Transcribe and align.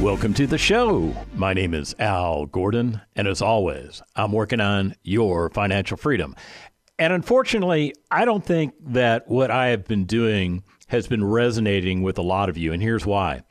Welcome 0.00 0.32
to 0.34 0.46
the 0.46 0.58
show. 0.58 1.12
My 1.34 1.52
name 1.52 1.74
is 1.74 1.92
Al 1.98 2.46
Gordon, 2.46 3.00
and 3.16 3.26
as 3.26 3.42
always, 3.42 4.00
I'm 4.14 4.30
working 4.30 4.60
on 4.60 4.94
your 5.02 5.50
financial 5.50 5.96
freedom. 5.96 6.36
And 7.00 7.12
unfortunately, 7.12 7.94
I 8.08 8.24
don't 8.24 8.44
think 8.44 8.74
that 8.80 9.26
what 9.26 9.50
I 9.50 9.68
have 9.68 9.86
been 9.86 10.04
doing 10.04 10.62
has 10.86 11.08
been 11.08 11.24
resonating 11.24 12.04
with 12.04 12.16
a 12.16 12.22
lot 12.22 12.48
of 12.48 12.56
you, 12.56 12.72
and 12.72 12.80
here's 12.80 13.04
why. 13.04 13.42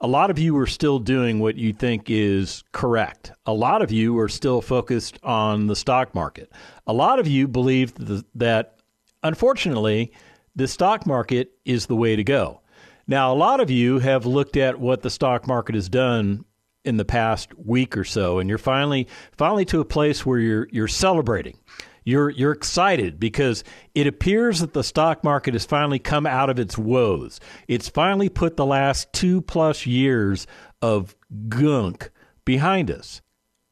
A 0.00 0.08
lot 0.08 0.30
of 0.30 0.38
you 0.38 0.56
are 0.56 0.66
still 0.66 0.98
doing 0.98 1.38
what 1.38 1.54
you 1.54 1.72
think 1.72 2.10
is 2.10 2.64
correct. 2.72 3.30
A 3.46 3.52
lot 3.52 3.80
of 3.80 3.92
you 3.92 4.18
are 4.18 4.28
still 4.28 4.60
focused 4.60 5.20
on 5.22 5.68
the 5.68 5.76
stock 5.76 6.12
market. 6.12 6.50
A 6.88 6.92
lot 6.92 7.20
of 7.20 7.28
you 7.28 7.46
believe 7.46 7.94
that, 8.34 8.80
unfortunately, 9.22 10.12
the 10.56 10.66
stock 10.66 11.06
market 11.06 11.52
is 11.64 11.86
the 11.86 11.96
way 11.96 12.16
to 12.16 12.24
go. 12.24 12.62
Now, 13.06 13.32
a 13.32 13.36
lot 13.36 13.60
of 13.60 13.70
you 13.70 13.98
have 13.98 14.26
looked 14.26 14.56
at 14.56 14.80
what 14.80 15.02
the 15.02 15.10
stock 15.10 15.46
market 15.46 15.74
has 15.74 15.88
done 15.88 16.44
in 16.84 16.96
the 16.96 17.04
past 17.04 17.56
week 17.58 17.96
or 17.96 18.04
so, 18.04 18.38
and 18.38 18.48
you're 18.48 18.58
finally 18.58 19.08
finally 19.36 19.64
to 19.66 19.80
a 19.80 19.84
place 19.84 20.24
where 20.24 20.38
you're 20.38 20.68
you're 20.70 20.88
celebrating. 20.88 21.58
You're 22.04 22.30
you're 22.30 22.52
excited 22.52 23.18
because 23.18 23.64
it 23.94 24.06
appears 24.06 24.60
that 24.60 24.74
the 24.74 24.84
stock 24.84 25.24
market 25.24 25.54
has 25.54 25.64
finally 25.64 25.98
come 25.98 26.26
out 26.26 26.50
of 26.50 26.58
its 26.58 26.76
woes. 26.76 27.40
It's 27.68 27.88
finally 27.88 28.28
put 28.28 28.56
the 28.56 28.66
last 28.66 29.12
two 29.12 29.40
plus 29.40 29.86
years 29.86 30.46
of 30.82 31.16
gunk 31.48 32.10
behind 32.44 32.90
us. 32.90 33.22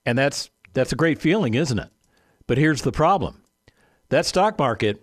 And 0.07 0.17
that's 0.17 0.51
that's 0.73 0.93
a 0.93 0.97
great 0.97 1.21
feeling, 1.21 1.55
isn't 1.55 1.79
it? 1.79 1.91
But 2.47 2.59
here's 2.59 2.83
the 2.83 2.93
problem. 2.93 3.43
That 4.09 4.27
stock 4.27 4.59
market, 4.59 5.03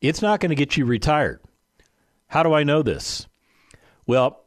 it's 0.00 0.22
not 0.22 0.40
going 0.40 0.50
to 0.50 0.56
get 0.56 0.76
you 0.76 0.84
retired. 0.84 1.40
How 2.26 2.42
do 2.42 2.52
I 2.52 2.64
know 2.64 2.82
this? 2.82 3.26
Well, 4.06 4.46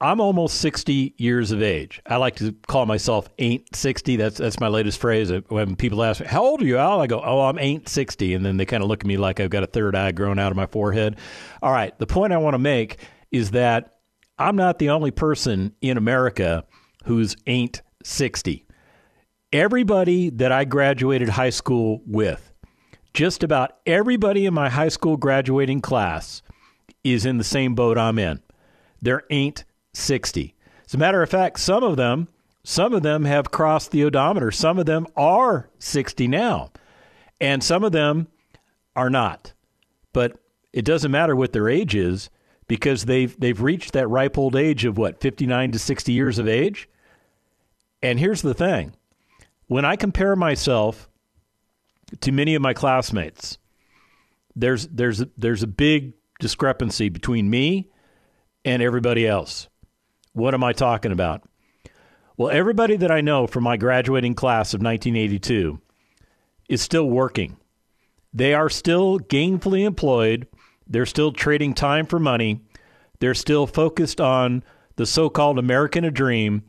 I'm 0.00 0.20
almost 0.20 0.60
60 0.60 1.14
years 1.16 1.50
of 1.50 1.62
age. 1.62 2.02
I 2.06 2.16
like 2.16 2.36
to 2.36 2.52
call 2.66 2.84
myself 2.84 3.28
ain't 3.38 3.74
60. 3.74 4.16
That's 4.16 4.38
that's 4.38 4.60
my 4.60 4.68
latest 4.68 5.00
phrase. 5.00 5.32
When 5.48 5.76
people 5.76 6.02
ask 6.02 6.20
me, 6.20 6.26
"How 6.26 6.44
old 6.44 6.62
are 6.62 6.66
you, 6.66 6.78
Al?" 6.78 7.00
I 7.00 7.06
go, 7.06 7.22
"Oh, 7.24 7.42
I'm 7.42 7.58
ain't 7.58 7.88
60," 7.88 8.34
and 8.34 8.44
then 8.44 8.56
they 8.56 8.66
kind 8.66 8.82
of 8.82 8.88
look 8.88 9.00
at 9.00 9.06
me 9.06 9.16
like 9.16 9.40
I've 9.40 9.50
got 9.50 9.62
a 9.62 9.68
third 9.68 9.94
eye 9.94 10.12
growing 10.12 10.38
out 10.38 10.50
of 10.50 10.56
my 10.56 10.66
forehead. 10.66 11.16
All 11.62 11.72
right, 11.72 11.96
the 11.98 12.06
point 12.06 12.32
I 12.32 12.38
want 12.38 12.54
to 12.54 12.58
make 12.58 12.98
is 13.30 13.52
that 13.52 13.94
I'm 14.38 14.56
not 14.56 14.78
the 14.78 14.90
only 14.90 15.10
person 15.10 15.74
in 15.80 15.96
America 15.96 16.64
who's 17.04 17.36
ain't 17.46 17.82
60. 18.02 18.66
Everybody 19.52 20.30
that 20.30 20.50
I 20.50 20.64
graduated 20.64 21.28
high 21.28 21.50
school 21.50 22.02
with, 22.06 22.52
just 23.14 23.44
about 23.44 23.76
everybody 23.86 24.44
in 24.44 24.52
my 24.52 24.68
high 24.68 24.88
school 24.88 25.16
graduating 25.16 25.80
class 25.80 26.42
is 27.04 27.24
in 27.24 27.38
the 27.38 27.44
same 27.44 27.74
boat 27.74 27.96
I'm 27.96 28.18
in 28.18 28.40
there 29.04 29.22
ain't 29.30 29.64
60. 29.92 30.54
As 30.86 30.94
a 30.94 30.98
matter 30.98 31.22
of 31.22 31.30
fact, 31.30 31.60
some 31.60 31.84
of 31.84 31.96
them, 31.96 32.28
some 32.64 32.94
of 32.94 33.02
them 33.02 33.24
have 33.24 33.50
crossed 33.50 33.90
the 33.90 34.04
odometer. 34.04 34.50
Some 34.50 34.78
of 34.78 34.86
them 34.86 35.06
are 35.16 35.68
60 35.78 36.26
now, 36.26 36.72
and 37.40 37.62
some 37.62 37.84
of 37.84 37.92
them 37.92 38.28
are 38.96 39.10
not. 39.10 39.52
But 40.12 40.38
it 40.72 40.84
doesn't 40.84 41.10
matter 41.10 41.36
what 41.36 41.52
their 41.52 41.68
age 41.68 41.94
is 41.94 42.30
because 42.66 43.04
they've 43.04 43.38
they've 43.38 43.60
reached 43.60 43.92
that 43.92 44.08
ripe 44.08 44.38
old 44.38 44.56
age 44.56 44.84
of 44.84 44.96
what 44.96 45.20
59 45.20 45.72
to 45.72 45.78
60 45.78 46.12
years 46.12 46.38
of 46.38 46.48
age. 46.48 46.88
And 48.02 48.18
here's 48.18 48.42
the 48.42 48.54
thing. 48.54 48.94
When 49.66 49.84
I 49.84 49.96
compare 49.96 50.36
myself 50.36 51.08
to 52.20 52.32
many 52.32 52.54
of 52.54 52.62
my 52.62 52.72
classmates, 52.72 53.58
there's 54.56 54.86
there's 54.86 55.22
there's 55.36 55.62
a 55.62 55.68
big 55.68 56.14
discrepancy 56.40 57.10
between 57.10 57.50
me 57.50 57.90
and 58.64 58.82
everybody 58.82 59.26
else. 59.26 59.68
What 60.32 60.54
am 60.54 60.64
I 60.64 60.72
talking 60.72 61.12
about? 61.12 61.42
Well, 62.36 62.50
everybody 62.50 62.96
that 62.96 63.10
I 63.10 63.20
know 63.20 63.46
from 63.46 63.62
my 63.62 63.76
graduating 63.76 64.34
class 64.34 64.74
of 64.74 64.82
1982 64.82 65.80
is 66.68 66.82
still 66.82 67.08
working. 67.08 67.56
They 68.32 68.54
are 68.54 68.68
still 68.68 69.20
gainfully 69.20 69.84
employed. 69.84 70.48
They're 70.86 71.06
still 71.06 71.30
trading 71.30 71.74
time 71.74 72.06
for 72.06 72.18
money. 72.18 72.60
They're 73.20 73.34
still 73.34 73.66
focused 73.66 74.20
on 74.20 74.64
the 74.96 75.06
so 75.06 75.28
called 75.28 75.58
American 75.58 76.12
dream 76.12 76.64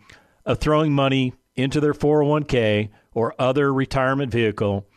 of 0.46 0.60
throwing 0.60 0.94
money 0.94 1.34
into 1.56 1.80
their 1.80 1.94
401k 1.94 2.90
or 3.14 3.34
other 3.40 3.74
retirement 3.74 4.32
vehicle 4.32 4.88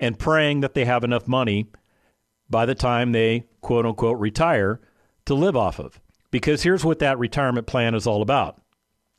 and 0.00 0.18
praying 0.18 0.60
that 0.60 0.74
they 0.74 0.86
have 0.86 1.04
enough 1.04 1.28
money 1.28 1.66
by 2.48 2.64
the 2.64 2.74
time 2.74 3.12
they 3.12 3.44
quote 3.60 3.84
unquote 3.84 4.18
retire 4.18 4.80
to 5.26 5.34
live 5.34 5.56
off 5.56 5.78
of. 5.78 6.00
Because 6.34 6.64
here's 6.64 6.84
what 6.84 6.98
that 6.98 7.20
retirement 7.20 7.68
plan 7.68 7.94
is 7.94 8.08
all 8.08 8.20
about 8.20 8.60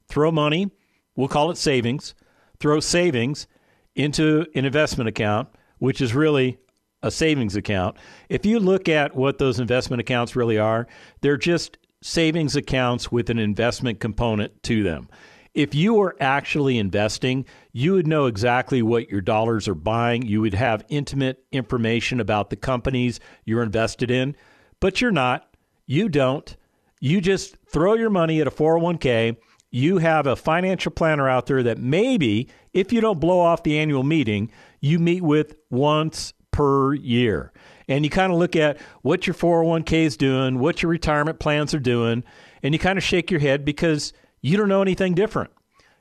throw 0.10 0.34
money, 0.34 0.70
we'll 1.16 1.30
call 1.30 1.50
it 1.50 1.56
savings, 1.56 2.14
throw 2.60 2.82
savings 2.82 3.48
into 3.96 4.46
an 4.54 4.66
investment 4.66 5.08
account, 5.08 5.48
which 5.78 6.02
is 6.02 6.14
really 6.14 6.58
a 7.02 7.10
savings 7.10 7.56
account. 7.56 7.96
If 8.28 8.46
you 8.46 8.60
look 8.60 8.90
at 8.90 9.16
what 9.16 9.38
those 9.38 9.62
investment 9.62 10.02
accounts 10.02 10.36
really 10.36 10.58
are, 10.58 10.88
they're 11.22 11.38
just 11.38 11.78
savings 12.02 12.58
accounts 12.58 13.14
with 13.14 13.30
an 13.30 13.40
investment 13.40 14.02
component 14.02 14.62
to 14.64 14.84
them. 14.84 15.08
If 15.54 15.74
you 15.74 15.94
were 15.94 16.18
actually 16.20 16.78
investing, 16.78 17.46
you 17.72 17.94
would 17.94 18.08
know 18.08 18.26
exactly 18.26 18.82
what 18.82 19.10
your 19.10 19.22
dollars 19.22 19.70
are 19.70 19.74
buying. 19.74 20.24
You 20.24 20.42
would 20.42 20.54
have 20.56 20.84
intimate 20.90 21.46
information 21.54 22.20
about 22.20 22.50
the 22.50 22.58
companies 22.58 23.22
you're 23.46 23.64
invested 23.64 24.12
in, 24.12 24.36
but 24.82 25.00
you're 25.00 25.12
not. 25.12 25.56
You 25.86 26.10
don't. 26.10 26.58
You 27.06 27.22
just 27.22 27.56
throw 27.68 27.94
your 27.94 28.10
money 28.10 28.42
at 28.42 28.48
a 28.48 28.50
401k. 28.50 29.38
You 29.70 30.00
have 30.00 30.26
a 30.26 30.36
financial 30.36 30.92
planner 30.92 31.30
out 31.30 31.46
there 31.46 31.62
that 31.62 31.78
maybe, 31.78 32.50
if 32.74 32.92
you 32.92 33.00
don't 33.00 33.20
blow 33.20 33.42
off 33.42 33.62
the 33.62 33.78
annual 33.78 34.02
meeting, 34.02 34.50
you 34.82 34.98
meet 34.98 35.22
with 35.22 35.56
once 35.70 36.34
per 36.50 36.96
year. 36.96 37.54
And 37.88 38.04
you 38.04 38.10
kind 38.10 38.34
of 38.34 38.40
look 38.40 38.56
at 38.56 38.82
what 39.04 39.28
your 39.28 39.36
401k 39.36 39.94
is 39.94 40.18
doing, 40.18 40.58
what 40.58 40.82
your 40.82 40.90
retirement 40.90 41.38
plans 41.38 41.76
are 41.76 41.80
doing, 41.80 42.24
and 42.64 42.74
you 42.74 42.80
kind 42.80 42.98
of 42.98 43.04
shake 43.04 43.30
your 43.30 43.40
head 43.40 43.66
because 43.66 44.12
you 44.42 44.58
don't 44.58 44.68
know 44.68 44.82
anything 44.82 45.14
different. 45.14 45.52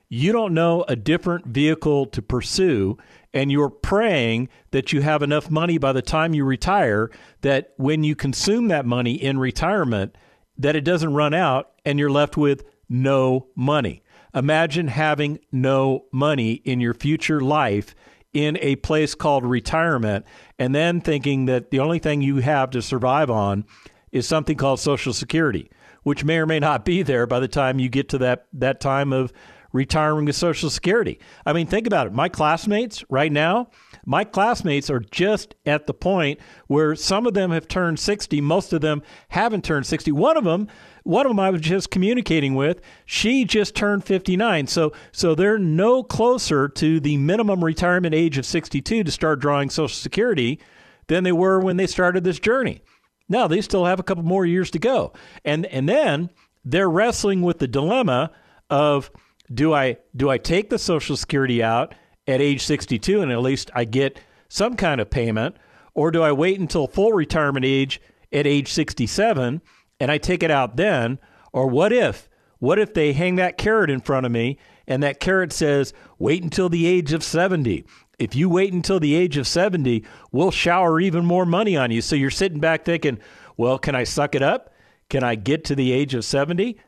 You 0.08 0.32
don't 0.32 0.54
know 0.54 0.86
a 0.88 0.96
different 0.96 1.44
vehicle 1.48 2.06
to 2.06 2.22
pursue, 2.22 2.96
and 3.34 3.52
you're 3.52 3.68
praying 3.68 4.48
that 4.70 4.94
you 4.94 5.02
have 5.02 5.22
enough 5.22 5.50
money 5.50 5.76
by 5.76 5.92
the 5.92 6.00
time 6.00 6.32
you 6.32 6.46
retire 6.46 7.10
that 7.42 7.74
when 7.76 8.04
you 8.04 8.16
consume 8.16 8.68
that 8.68 8.86
money 8.86 9.12
in 9.12 9.38
retirement, 9.38 10.16
that 10.58 10.76
it 10.76 10.84
doesn't 10.84 11.14
run 11.14 11.34
out 11.34 11.72
and 11.84 11.98
you're 11.98 12.10
left 12.10 12.36
with 12.36 12.64
no 12.88 13.48
money. 13.54 14.02
Imagine 14.34 14.88
having 14.88 15.38
no 15.52 16.06
money 16.12 16.52
in 16.52 16.80
your 16.80 16.94
future 16.94 17.40
life 17.40 17.94
in 18.32 18.58
a 18.60 18.76
place 18.76 19.14
called 19.14 19.44
retirement 19.44 20.26
and 20.58 20.74
then 20.74 21.00
thinking 21.00 21.46
that 21.46 21.70
the 21.70 21.78
only 21.78 22.00
thing 22.00 22.20
you 22.20 22.38
have 22.38 22.70
to 22.70 22.82
survive 22.82 23.30
on 23.30 23.64
is 24.10 24.26
something 24.26 24.56
called 24.56 24.80
Social 24.80 25.12
Security, 25.12 25.70
which 26.02 26.24
may 26.24 26.38
or 26.38 26.46
may 26.46 26.58
not 26.58 26.84
be 26.84 27.02
there 27.02 27.26
by 27.26 27.40
the 27.40 27.48
time 27.48 27.78
you 27.78 27.88
get 27.88 28.08
to 28.08 28.18
that, 28.18 28.46
that 28.52 28.80
time 28.80 29.12
of 29.12 29.32
retiring 29.74 30.24
with 30.24 30.36
Social 30.36 30.70
Security. 30.70 31.18
I 31.44 31.52
mean, 31.52 31.66
think 31.66 31.86
about 31.86 32.06
it. 32.06 32.12
My 32.14 32.30
classmates 32.30 33.04
right 33.10 33.30
now, 33.30 33.68
my 34.06 34.22
classmates 34.22 34.88
are 34.88 35.00
just 35.00 35.56
at 35.66 35.86
the 35.86 35.92
point 35.92 36.38
where 36.68 36.94
some 36.94 37.26
of 37.26 37.34
them 37.34 37.50
have 37.50 37.66
turned 37.66 37.98
60, 37.98 38.40
most 38.40 38.72
of 38.72 38.80
them 38.80 39.02
haven't 39.28 39.64
turned 39.64 39.84
60. 39.84 40.12
One 40.12 40.36
of 40.36 40.44
them, 40.44 40.68
one 41.02 41.26
of 41.26 41.30
them 41.30 41.40
I 41.40 41.50
was 41.50 41.60
just 41.60 41.90
communicating 41.90 42.54
with, 42.54 42.80
she 43.04 43.44
just 43.44 43.74
turned 43.74 44.04
59. 44.04 44.68
So 44.68 44.92
so 45.10 45.34
they're 45.34 45.58
no 45.58 46.04
closer 46.04 46.68
to 46.68 47.00
the 47.00 47.16
minimum 47.16 47.64
retirement 47.64 48.14
age 48.14 48.38
of 48.38 48.46
62 48.46 49.02
to 49.02 49.10
start 49.10 49.40
drawing 49.40 49.70
social 49.70 49.96
security 49.96 50.60
than 51.08 51.24
they 51.24 51.32
were 51.32 51.58
when 51.58 51.76
they 51.76 51.86
started 51.88 52.22
this 52.22 52.38
journey. 52.38 52.80
Now, 53.28 53.48
they 53.48 53.60
still 53.60 53.86
have 53.86 53.98
a 53.98 54.04
couple 54.04 54.22
more 54.22 54.46
years 54.46 54.70
to 54.70 54.78
go. 54.78 55.12
And 55.44 55.66
and 55.66 55.88
then 55.88 56.30
they're 56.64 56.88
wrestling 56.88 57.42
with 57.42 57.58
the 57.58 57.66
dilemma 57.66 58.30
of 58.70 59.10
do 59.52 59.72
I 59.74 59.98
do 60.16 60.30
I 60.30 60.38
take 60.38 60.70
the 60.70 60.78
social 60.78 61.16
security 61.16 61.62
out 61.62 61.94
at 62.26 62.40
age 62.40 62.62
62 62.62 63.20
and 63.20 63.30
at 63.30 63.40
least 63.40 63.70
I 63.74 63.84
get 63.84 64.20
some 64.48 64.76
kind 64.76 65.00
of 65.00 65.10
payment? 65.10 65.56
Or 65.94 66.10
do 66.10 66.22
I 66.22 66.32
wait 66.32 66.58
until 66.58 66.86
full 66.86 67.12
retirement 67.12 67.64
age 67.64 68.00
at 68.32 68.46
age 68.46 68.72
67 68.72 69.62
and 70.00 70.10
I 70.10 70.18
take 70.18 70.42
it 70.42 70.50
out 70.50 70.76
then? 70.76 71.18
Or 71.52 71.68
what 71.68 71.92
if, 71.92 72.28
what 72.58 72.78
if 72.78 72.94
they 72.94 73.12
hang 73.12 73.36
that 73.36 73.58
carrot 73.58 73.90
in 73.90 74.00
front 74.00 74.26
of 74.26 74.32
me 74.32 74.58
and 74.86 75.02
that 75.02 75.20
carrot 75.20 75.52
says, 75.52 75.92
wait 76.18 76.42
until 76.42 76.68
the 76.68 76.86
age 76.86 77.12
of 77.12 77.22
70. 77.22 77.84
If 78.18 78.34
you 78.34 78.48
wait 78.48 78.72
until 78.72 79.00
the 79.00 79.14
age 79.14 79.36
of 79.36 79.46
70, 79.46 80.04
we'll 80.30 80.50
shower 80.50 81.00
even 81.00 81.24
more 81.24 81.46
money 81.46 81.76
on 81.76 81.90
you. 81.90 82.00
So 82.00 82.16
you're 82.16 82.30
sitting 82.30 82.60
back 82.60 82.84
thinking, 82.84 83.18
well, 83.56 83.78
can 83.78 83.94
I 83.94 84.04
suck 84.04 84.34
it 84.34 84.42
up? 84.42 84.72
Can 85.08 85.24
I 85.24 85.34
get 85.34 85.64
to 85.66 85.74
the 85.74 85.92
age 85.92 86.14
of 86.14 86.24
70? 86.24 86.78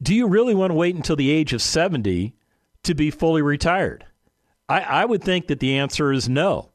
Do 0.00 0.14
you 0.14 0.28
really 0.28 0.54
want 0.54 0.70
to 0.70 0.74
wait 0.74 0.94
until 0.94 1.16
the 1.16 1.30
age 1.30 1.52
of 1.52 1.62
70 1.62 2.34
to 2.84 2.94
be 2.94 3.10
fully 3.10 3.42
retired? 3.42 4.06
I, 4.68 4.80
I 4.80 5.04
would 5.04 5.22
think 5.22 5.48
that 5.48 5.60
the 5.60 5.76
answer 5.76 6.12
is 6.12 6.28
no. 6.28 6.70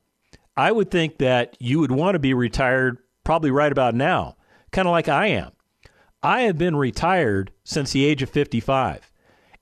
I 0.58 0.72
would 0.72 0.92
think 0.92 1.18
that 1.20 1.56
you 1.60 1.80
would 1.80 1.92
want 1.92 2.16
to 2.16 2.20
be 2.20 2.34
retired 2.34 2.98
probably 3.24 3.52
right 3.52 3.72
about 3.72 3.96
now, 3.96 4.36
kind 4.72 4.88
of 4.88 4.92
like 4.92 5.08
I 5.08 5.28
am. 5.28 5.52
I 6.22 6.42
have 6.42 6.58
been 6.58 6.76
retired 6.76 7.52
since 7.64 7.92
the 7.92 8.06
age 8.06 8.22
of 8.22 8.30
55. 8.30 9.12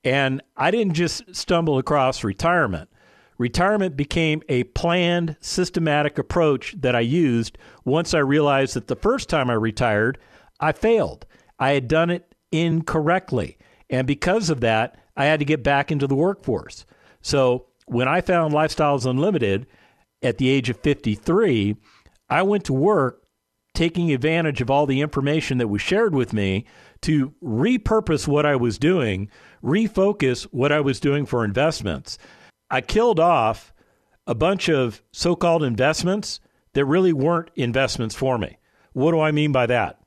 And 0.04 0.42
I 0.58 0.72
didn't 0.72 0.94
just 0.94 1.36
stumble 1.36 1.78
across 1.78 2.24
retirement. 2.24 2.90
Retirement 3.38 3.96
became 3.96 4.42
a 4.50 4.64
planned, 4.66 5.36
systematic 5.40 6.18
approach 6.18 6.76
that 6.80 6.96
I 6.96 7.00
used 7.00 7.58
once 7.86 8.14
I 8.14 8.20
realized 8.20 8.76
that 8.76 8.88
the 8.88 8.96
first 8.96 9.30
time 9.30 9.50
I 9.50 9.54
retired, 9.54 10.18
I 10.60 10.72
failed. 10.72 11.26
I 11.60 11.72
had 11.72 11.88
done 11.88 12.10
it 12.10 12.34
incorrectly. 12.52 13.58
And 13.90 14.08
because 14.08 14.50
of 14.50 14.62
that, 14.62 14.98
I 15.16 15.26
had 15.26 15.40
to 15.40 15.46
get 15.46 15.64
back 15.64 15.92
into 15.92 16.08
the 16.08 16.16
workforce. 16.16 16.86
So 17.22 17.68
when 17.86 18.08
I 18.08 18.22
found 18.22 18.54
Lifestyles 18.54 19.06
Unlimited 19.06 19.68
at 20.22 20.38
the 20.38 20.50
age 20.50 20.70
of 20.70 20.80
53, 20.80 21.76
I 22.30 22.42
went 22.44 22.66
to 22.66 22.74
work 22.74 23.22
taking 23.74 24.12
advantage 24.12 24.62
of 24.62 24.70
all 24.70 24.86
the 24.86 25.02
information 25.02 25.58
that 25.58 25.68
was 25.68 25.82
shared 25.82 26.14
with 26.14 26.34
me 26.34 26.66
to 27.02 27.34
repurpose 27.44 28.28
what 28.28 28.46
I 28.46 28.56
was 28.56 28.78
doing, 28.78 29.30
refocus 29.64 30.44
what 30.44 30.72
I 30.72 30.82
was 30.82 31.00
doing 31.00 31.26
for 31.26 31.46
investments. 31.46 32.18
I 32.70 32.82
killed 32.82 33.20
off 33.20 33.74
a 34.28 34.36
bunch 34.36 34.70
of 34.70 35.02
so 35.12 35.36
called 35.36 35.64
investments 35.64 36.40
that 36.74 36.86
really 36.86 37.14
weren't 37.14 37.50
investments 37.56 38.16
for 38.16 38.38
me. 38.38 38.58
What 38.94 39.12
do 39.12 39.20
I 39.20 39.32
mean 39.32 39.52
by 39.52 39.66
that? 39.68 40.01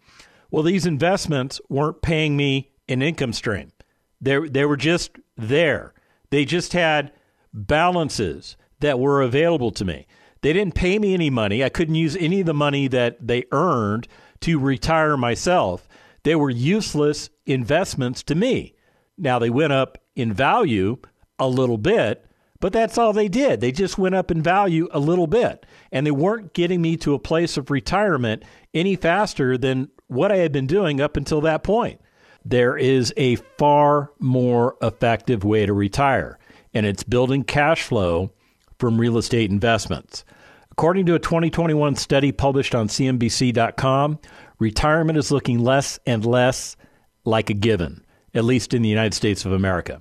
Well, 0.54 0.62
these 0.62 0.86
investments 0.86 1.60
weren't 1.68 2.00
paying 2.00 2.36
me 2.36 2.70
an 2.88 3.02
income 3.02 3.32
stream. 3.32 3.72
They, 4.20 4.38
they 4.38 4.64
were 4.64 4.76
just 4.76 5.10
there. 5.36 5.94
They 6.30 6.44
just 6.44 6.74
had 6.74 7.10
balances 7.52 8.56
that 8.78 9.00
were 9.00 9.20
available 9.20 9.72
to 9.72 9.84
me. 9.84 10.06
They 10.42 10.52
didn't 10.52 10.76
pay 10.76 11.00
me 11.00 11.12
any 11.12 11.28
money. 11.28 11.64
I 11.64 11.70
couldn't 11.70 11.96
use 11.96 12.14
any 12.14 12.38
of 12.38 12.46
the 12.46 12.54
money 12.54 12.86
that 12.86 13.26
they 13.26 13.46
earned 13.50 14.06
to 14.42 14.60
retire 14.60 15.16
myself. 15.16 15.88
They 16.22 16.36
were 16.36 16.50
useless 16.50 17.30
investments 17.46 18.22
to 18.22 18.36
me. 18.36 18.76
Now, 19.18 19.40
they 19.40 19.50
went 19.50 19.72
up 19.72 19.98
in 20.14 20.32
value 20.32 20.98
a 21.36 21.48
little 21.48 21.78
bit, 21.78 22.26
but 22.60 22.72
that's 22.72 22.96
all 22.96 23.12
they 23.12 23.26
did. 23.26 23.60
They 23.60 23.72
just 23.72 23.98
went 23.98 24.14
up 24.14 24.30
in 24.30 24.40
value 24.40 24.86
a 24.92 25.00
little 25.00 25.26
bit. 25.26 25.66
And 25.90 26.06
they 26.06 26.12
weren't 26.12 26.54
getting 26.54 26.80
me 26.80 26.96
to 26.98 27.14
a 27.14 27.18
place 27.18 27.56
of 27.56 27.72
retirement 27.72 28.44
any 28.72 28.94
faster 28.94 29.58
than 29.58 29.88
what 30.08 30.32
I 30.32 30.36
had 30.36 30.52
been 30.52 30.66
doing 30.66 31.00
up 31.00 31.16
until 31.16 31.40
that 31.42 31.62
point. 31.62 32.00
There 32.44 32.76
is 32.76 33.12
a 33.16 33.36
far 33.36 34.12
more 34.18 34.76
effective 34.82 35.44
way 35.44 35.64
to 35.64 35.72
retire, 35.72 36.38
and 36.74 36.84
it's 36.84 37.02
building 37.02 37.42
cash 37.42 37.82
flow 37.82 38.32
from 38.78 39.00
real 39.00 39.16
estate 39.16 39.50
investments. 39.50 40.24
According 40.70 41.06
to 41.06 41.14
a 41.14 41.20
2021 41.20 41.96
study 41.96 42.32
published 42.32 42.74
on 42.74 42.88
CNBC.com, 42.88 44.18
retirement 44.58 45.16
is 45.16 45.30
looking 45.30 45.60
less 45.60 45.98
and 46.04 46.26
less 46.26 46.76
like 47.24 47.48
a 47.48 47.54
given, 47.54 48.04
at 48.34 48.44
least 48.44 48.74
in 48.74 48.82
the 48.82 48.88
United 48.88 49.14
States 49.14 49.44
of 49.44 49.52
America. 49.52 50.00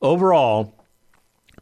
Overall, 0.00 0.74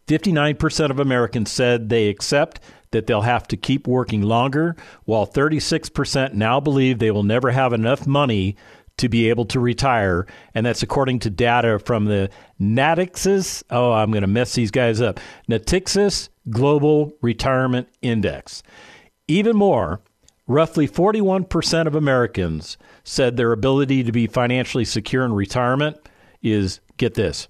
59% 0.06 0.90
of 0.90 1.00
Americans 1.00 1.50
said 1.50 1.88
they 1.88 2.08
accept 2.08 2.60
that 2.92 3.06
they'll 3.06 3.22
have 3.22 3.46
to 3.48 3.56
keep 3.56 3.86
working 3.86 4.22
longer, 4.22 4.76
while 5.04 5.26
36% 5.26 6.34
now 6.34 6.60
believe 6.60 6.98
they 6.98 7.10
will 7.10 7.22
never 7.22 7.50
have 7.50 7.72
enough 7.72 8.06
money 8.06 8.56
to 8.98 9.08
be 9.08 9.28
able 9.28 9.46
to 9.46 9.60
retire. 9.60 10.26
And 10.54 10.64
that's 10.64 10.82
according 10.82 11.20
to 11.20 11.30
data 11.30 11.78
from 11.78 12.04
the 12.04 12.30
Natixis. 12.60 13.62
Oh, 13.70 13.92
I'm 13.92 14.10
going 14.10 14.22
to 14.22 14.28
mess 14.28 14.54
these 14.54 14.70
guys 14.70 15.00
up. 15.00 15.18
Natixis 15.50 16.28
Global 16.50 17.12
Retirement 17.20 17.88
Index. 18.02 18.62
Even 19.28 19.56
more, 19.56 20.00
roughly 20.46 20.86
41% 20.88 21.86
of 21.86 21.94
Americans 21.94 22.76
said 23.04 23.36
their 23.36 23.52
ability 23.52 24.04
to 24.04 24.12
be 24.12 24.26
financially 24.26 24.84
secure 24.84 25.24
in 25.24 25.32
retirement 25.32 25.96
is, 26.42 26.80
get 26.96 27.14
this, 27.14 27.48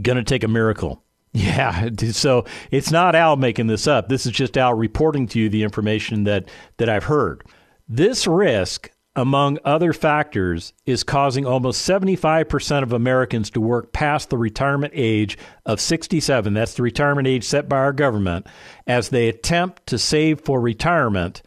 going 0.00 0.18
to 0.18 0.24
take 0.24 0.44
a 0.44 0.48
miracle. 0.48 1.03
Yeah, 1.34 1.88
so 2.12 2.44
it's 2.70 2.92
not 2.92 3.16
Al 3.16 3.34
making 3.34 3.66
this 3.66 3.88
up. 3.88 4.08
This 4.08 4.24
is 4.24 4.30
just 4.30 4.56
Al 4.56 4.72
reporting 4.72 5.26
to 5.28 5.40
you 5.40 5.48
the 5.48 5.64
information 5.64 6.24
that, 6.24 6.48
that 6.76 6.88
I've 6.88 7.04
heard. 7.04 7.42
This 7.88 8.28
risk, 8.28 8.92
among 9.16 9.58
other 9.64 9.92
factors, 9.92 10.72
is 10.86 11.02
causing 11.02 11.44
almost 11.44 11.88
75% 11.88 12.84
of 12.84 12.92
Americans 12.92 13.50
to 13.50 13.60
work 13.60 13.92
past 13.92 14.30
the 14.30 14.38
retirement 14.38 14.92
age 14.94 15.36
of 15.66 15.80
67. 15.80 16.54
That's 16.54 16.74
the 16.74 16.84
retirement 16.84 17.26
age 17.26 17.42
set 17.42 17.68
by 17.68 17.78
our 17.78 17.92
government 17.92 18.46
as 18.86 19.08
they 19.08 19.28
attempt 19.28 19.88
to 19.88 19.98
save 19.98 20.40
for 20.40 20.60
retirement. 20.60 21.42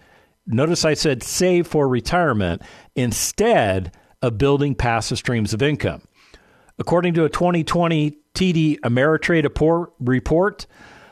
Notice 0.46 0.84
I 0.84 0.96
said 0.96 1.24
save 1.24 1.66
for 1.66 1.88
retirement 1.88 2.62
instead 2.98 3.94
of 4.22 4.38
building 4.38 4.76
passive 4.76 5.18
streams 5.18 5.54
of 5.54 5.62
income. 5.62 6.02
According 6.78 7.14
to 7.14 7.24
a 7.24 7.30
2020 7.30 8.18
TD 8.38 8.80
Ameritrade 8.82 9.90
report, 10.00 10.68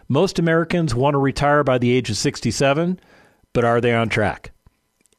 most 0.08 0.38
Americans 0.38 0.94
want 0.94 1.16
to 1.16 1.18
retire 1.18 1.64
by 1.64 1.80
the 1.80 1.92
age 1.92 2.12
of 2.12 2.18
67, 2.18 3.00
but 3.52 3.66
are 3.66 3.82
they 3.82 3.96
on 3.96 4.10
track? 4.10 4.52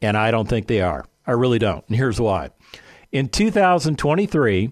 And 0.00 0.16
I 0.16 0.30
don't 0.30 0.48
think 0.48 0.68
they 0.68 0.80
are. 0.80 1.04
I 1.26 1.32
really 1.32 1.58
don't. 1.58 1.84
And 1.88 1.96
here's 1.96 2.20
why. 2.20 2.50
In 3.10 3.28
2023, 3.28 4.70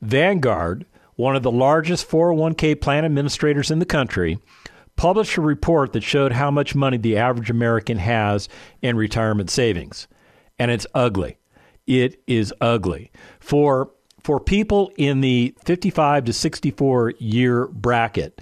Vanguard, 0.00 0.84
one 1.14 1.36
of 1.36 1.44
the 1.44 1.52
largest 1.52 2.10
401k 2.10 2.80
plan 2.80 3.04
administrators 3.04 3.70
in 3.70 3.78
the 3.78 3.86
country, 3.86 4.40
published 4.96 5.36
a 5.36 5.40
report 5.40 5.92
that 5.92 6.02
showed 6.02 6.32
how 6.32 6.50
much 6.50 6.74
money 6.74 6.96
the 6.96 7.16
average 7.16 7.48
American 7.48 7.98
has 7.98 8.48
in 8.80 8.96
retirement 8.96 9.50
savings. 9.50 10.08
And 10.58 10.72
it's 10.72 10.86
ugly. 10.94 11.38
It 11.86 12.20
is 12.26 12.52
ugly. 12.60 13.12
For 13.38 13.92
for 14.22 14.40
people 14.40 14.92
in 14.96 15.20
the 15.20 15.54
55 15.64 16.26
to 16.26 16.32
64 16.32 17.14
year 17.18 17.66
bracket, 17.66 18.40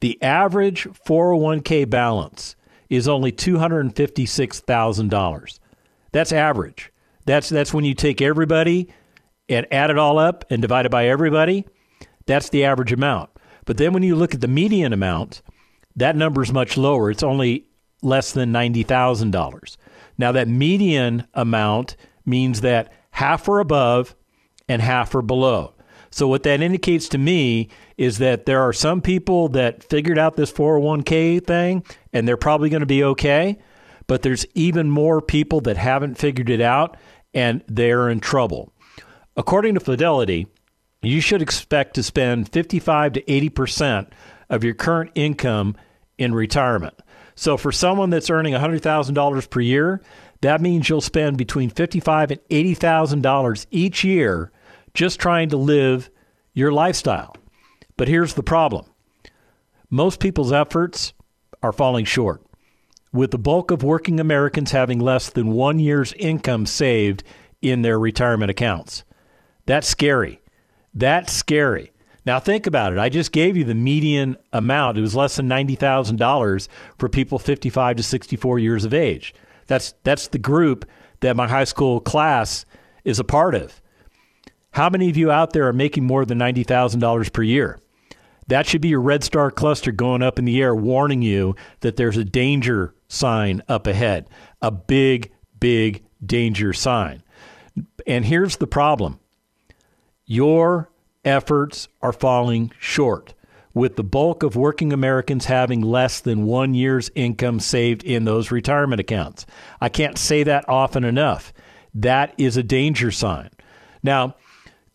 the 0.00 0.22
average 0.22 0.84
401k 1.06 1.88
balance 1.88 2.56
is 2.90 3.08
only 3.08 3.32
$256,000. 3.32 5.58
That's 6.12 6.32
average. 6.32 6.92
That's 7.26 7.48
that's 7.48 7.72
when 7.72 7.86
you 7.86 7.94
take 7.94 8.20
everybody 8.20 8.90
and 9.48 9.66
add 9.72 9.88
it 9.90 9.98
all 9.98 10.18
up 10.18 10.44
and 10.50 10.60
divide 10.60 10.84
it 10.86 10.92
by 10.92 11.08
everybody. 11.08 11.66
That's 12.26 12.50
the 12.50 12.64
average 12.64 12.92
amount. 12.92 13.30
But 13.64 13.78
then 13.78 13.92
when 13.92 14.02
you 14.02 14.14
look 14.14 14.34
at 14.34 14.42
the 14.42 14.48
median 14.48 14.92
amount, 14.92 15.40
that 15.96 16.16
number 16.16 16.42
is 16.42 16.52
much 16.52 16.76
lower. 16.76 17.10
It's 17.10 17.22
only 17.22 17.66
less 18.02 18.32
than 18.32 18.52
$90,000. 18.52 19.76
Now 20.18 20.32
that 20.32 20.48
median 20.48 21.26
amount 21.34 21.96
means 22.26 22.60
that 22.60 22.92
half 23.12 23.48
or 23.48 23.60
above 23.60 24.14
and 24.68 24.80
half 24.82 25.14
are 25.14 25.22
below. 25.22 25.74
So 26.10 26.28
what 26.28 26.44
that 26.44 26.62
indicates 26.62 27.08
to 27.08 27.18
me 27.18 27.70
is 27.98 28.18
that 28.18 28.46
there 28.46 28.60
are 28.60 28.72
some 28.72 29.00
people 29.00 29.48
that 29.48 29.82
figured 29.82 30.18
out 30.18 30.36
this 30.36 30.52
401k 30.52 31.44
thing 31.44 31.84
and 32.12 32.26
they're 32.26 32.36
probably 32.36 32.68
going 32.70 32.80
to 32.80 32.86
be 32.86 33.02
okay, 33.02 33.58
but 34.06 34.22
there's 34.22 34.46
even 34.54 34.88
more 34.88 35.20
people 35.20 35.60
that 35.62 35.76
haven't 35.76 36.16
figured 36.16 36.50
it 36.50 36.60
out 36.60 36.96
and 37.34 37.64
they're 37.66 38.08
in 38.08 38.20
trouble. 38.20 38.72
According 39.36 39.74
to 39.74 39.80
Fidelity, 39.80 40.46
you 41.02 41.20
should 41.20 41.42
expect 41.42 41.94
to 41.94 42.02
spend 42.04 42.48
55 42.52 43.14
to 43.14 43.22
80% 43.22 44.10
of 44.48 44.62
your 44.62 44.74
current 44.74 45.10
income 45.16 45.74
in 46.16 46.32
retirement. 46.32 46.94
So 47.34 47.56
for 47.56 47.72
someone 47.72 48.10
that's 48.10 48.30
earning 48.30 48.54
$100,000 48.54 49.50
per 49.50 49.60
year, 49.60 50.00
that 50.42 50.60
means 50.60 50.88
you'll 50.88 51.00
spend 51.00 51.36
between 51.38 51.70
55 51.70 52.30
and 52.30 52.40
$80,000 52.48 53.66
each 53.72 54.04
year 54.04 54.52
just 54.94 55.20
trying 55.20 55.48
to 55.50 55.56
live 55.56 56.08
your 56.52 56.72
lifestyle. 56.72 57.36
But 57.96 58.08
here's 58.08 58.34
the 58.34 58.42
problem 58.42 58.86
most 59.90 60.20
people's 60.20 60.52
efforts 60.52 61.12
are 61.62 61.72
falling 61.72 62.04
short, 62.04 62.42
with 63.12 63.30
the 63.30 63.38
bulk 63.38 63.70
of 63.70 63.82
working 63.82 64.18
Americans 64.18 64.72
having 64.72 64.98
less 64.98 65.30
than 65.30 65.52
one 65.52 65.78
year's 65.78 66.12
income 66.14 66.66
saved 66.66 67.22
in 67.60 67.82
their 67.82 67.98
retirement 67.98 68.50
accounts. 68.50 69.04
That's 69.66 69.88
scary. 69.88 70.40
That's 70.92 71.32
scary. 71.32 71.92
Now 72.26 72.40
think 72.40 72.66
about 72.66 72.92
it. 72.92 72.98
I 72.98 73.08
just 73.08 73.32
gave 73.32 73.56
you 73.56 73.64
the 73.64 73.74
median 73.74 74.36
amount. 74.52 74.96
It 74.96 75.02
was 75.02 75.14
less 75.14 75.36
than 75.36 75.48
$90,000 75.48 76.68
for 76.98 77.08
people 77.08 77.38
55 77.38 77.96
to 77.96 78.02
64 78.02 78.58
years 78.58 78.84
of 78.84 78.94
age. 78.94 79.34
That's 79.66 79.94
that's 80.04 80.28
the 80.28 80.38
group 80.38 80.84
that 81.20 81.36
my 81.36 81.48
high 81.48 81.64
school 81.64 82.00
class 82.00 82.64
is 83.04 83.18
a 83.18 83.24
part 83.24 83.54
of. 83.54 83.80
How 84.74 84.90
many 84.90 85.08
of 85.08 85.16
you 85.16 85.30
out 85.30 85.52
there 85.52 85.68
are 85.68 85.72
making 85.72 86.02
more 86.02 86.24
than 86.24 86.40
$90,000 86.40 87.32
per 87.32 87.42
year? 87.42 87.78
That 88.48 88.66
should 88.66 88.80
be 88.80 88.88
your 88.88 89.00
red 89.00 89.22
star 89.22 89.52
cluster 89.52 89.92
going 89.92 90.20
up 90.20 90.36
in 90.36 90.46
the 90.46 90.60
air, 90.60 90.74
warning 90.74 91.22
you 91.22 91.54
that 91.78 91.94
there's 91.94 92.16
a 92.16 92.24
danger 92.24 92.92
sign 93.06 93.62
up 93.68 93.86
ahead, 93.86 94.28
a 94.60 94.72
big, 94.72 95.30
big 95.60 96.02
danger 96.26 96.72
sign. 96.72 97.22
And 98.04 98.24
here's 98.24 98.56
the 98.56 98.66
problem 98.66 99.20
your 100.26 100.90
efforts 101.24 101.86
are 102.02 102.12
falling 102.12 102.72
short, 102.80 103.32
with 103.74 103.94
the 103.94 104.02
bulk 104.02 104.42
of 104.42 104.56
working 104.56 104.92
Americans 104.92 105.44
having 105.44 105.82
less 105.82 106.18
than 106.18 106.46
one 106.46 106.74
year's 106.74 107.12
income 107.14 107.60
saved 107.60 108.02
in 108.02 108.24
those 108.24 108.50
retirement 108.50 109.00
accounts. 109.00 109.46
I 109.80 109.88
can't 109.88 110.18
say 110.18 110.42
that 110.42 110.68
often 110.68 111.04
enough. 111.04 111.52
That 111.94 112.34
is 112.36 112.56
a 112.56 112.64
danger 112.64 113.12
sign. 113.12 113.50
Now, 114.02 114.34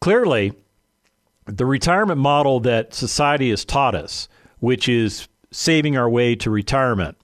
clearly, 0.02 0.54
the 1.46 1.66
retirement 1.66 2.20
model 2.20 2.60
that 2.62 2.94
society 2.94 3.50
has 3.50 3.66
taught 3.66 3.96
us, 3.96 4.28
which 4.60 4.88
is 4.88 5.28
saving 5.52 5.98
our 5.98 6.10
way 6.10 6.36
to 6.36 6.50
retirement, 6.50 7.18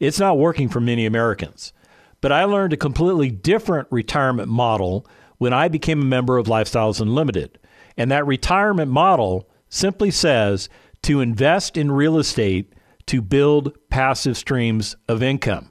it's 0.00 0.20
not 0.20 0.38
working 0.38 0.68
for 0.68 0.80
many 0.80 1.06
Americans. 1.06 1.72
But 2.20 2.32
I 2.32 2.44
learned 2.44 2.72
a 2.72 2.78
completely 2.78 3.30
different 3.30 3.88
retirement 3.90 4.48
model 4.48 5.06
when 5.38 5.52
I 5.52 5.68
became 5.68 6.00
a 6.00 6.06
member 6.06 6.38
of 6.38 6.46
Lifestyles 6.46 7.00
Unlimited. 7.00 7.58
And 7.96 8.10
that 8.10 8.26
retirement 8.26 8.90
model 8.90 9.48
simply 9.68 10.10
says 10.10 10.68
to 11.02 11.20
invest 11.20 11.76
in 11.76 11.92
real 11.92 12.18
estate 12.18 12.72
to 13.06 13.22
build 13.22 13.76
passive 13.90 14.36
streams 14.36 14.96
of 15.08 15.22
income. 15.22 15.70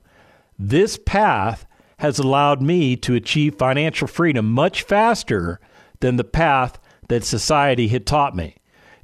This 0.58 0.98
path 0.98 1.66
has 2.00 2.20
allowed 2.20 2.62
me 2.62 2.96
to 2.98 3.16
achieve 3.16 3.56
financial 3.56 4.08
freedom 4.08 4.52
much 4.52 4.84
faster 4.84 5.60
than 6.06 6.18
the 6.18 6.24
path 6.24 6.78
that 7.08 7.24
society 7.24 7.88
had 7.88 8.06
taught 8.06 8.36
me. 8.36 8.56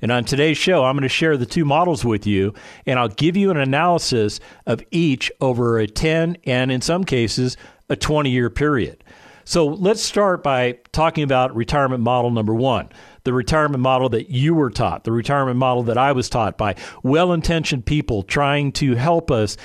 And 0.03 0.12
on 0.12 0.24
today's 0.24 0.58
show, 0.58 0.84
I'm 0.84 0.93
going 0.93 1.01
to 1.01 1.10
share 1.10 1.36
the 1.36 1.48
two 1.48 1.65
models 1.65 2.05
with 2.05 2.27
you, 2.27 2.53
and 2.86 3.00
I'll 3.00 3.08
give 3.08 3.36
you 3.36 3.50
an 3.50 3.58
analysis 3.58 4.39
of 4.67 4.84
each 4.91 5.31
over 5.41 5.79
a 5.79 5.88
10 5.88 6.38
and, 6.46 6.72
in 6.72 6.79
some 6.79 7.03
cases, 7.03 7.58
a 7.89 7.96
20 7.96 8.29
year 8.29 8.51
period. 8.51 9.03
So 9.46 9.65
let's 9.65 10.03
start 10.03 10.43
by 10.43 10.77
talking 10.91 11.24
about 11.24 11.55
retirement 11.55 12.03
model 12.03 12.29
number 12.29 12.53
one 12.53 12.89
the 13.24 13.34
retirement 13.34 13.81
model 13.81 14.10
that 14.10 14.29
you 14.31 14.53
were 14.53 14.70
taught, 14.70 15.03
the 15.03 15.12
retirement 15.12 15.58
model 15.58 15.84
that 15.84 15.98
I 15.98 16.12
was 16.12 16.29
taught 16.29 16.58
by 16.58 16.75
well 17.01 17.34
intentioned 17.34 17.86
people 17.88 18.22
trying 18.22 18.72
to 18.74 18.96
help 18.96 19.31
us 19.31 19.58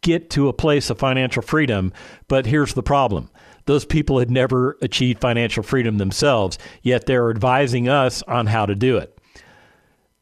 get 0.00 0.30
to 0.30 0.48
a 0.48 0.52
place 0.52 0.90
of 0.90 0.98
financial 0.98 1.42
freedom. 1.42 1.92
But 2.28 2.46
here's 2.46 2.74
the 2.74 2.82
problem 2.84 3.30
those 3.64 3.84
people 3.84 4.18
had 4.18 4.30
never 4.30 4.76
achieved 4.82 5.20
financial 5.20 5.62
freedom 5.62 5.98
themselves, 5.98 6.58
yet 6.82 7.06
they're 7.06 7.30
advising 7.30 7.88
us 7.88 8.22
on 8.22 8.46
how 8.46 8.66
to 8.66 8.74
do 8.74 8.96
it. 8.96 9.18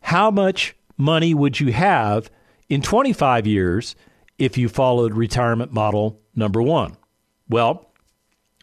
how 0.01 0.31
much 0.31 0.75
money 0.97 1.33
would 1.33 1.59
you 1.59 1.71
have 1.71 2.29
in 2.67 2.81
25 2.81 3.47
years 3.47 3.95
if 4.37 4.57
you 4.57 4.67
followed 4.67 5.13
retirement 5.13 5.71
model 5.71 6.19
number 6.35 6.61
one? 6.61 6.97
Well, 7.47 7.93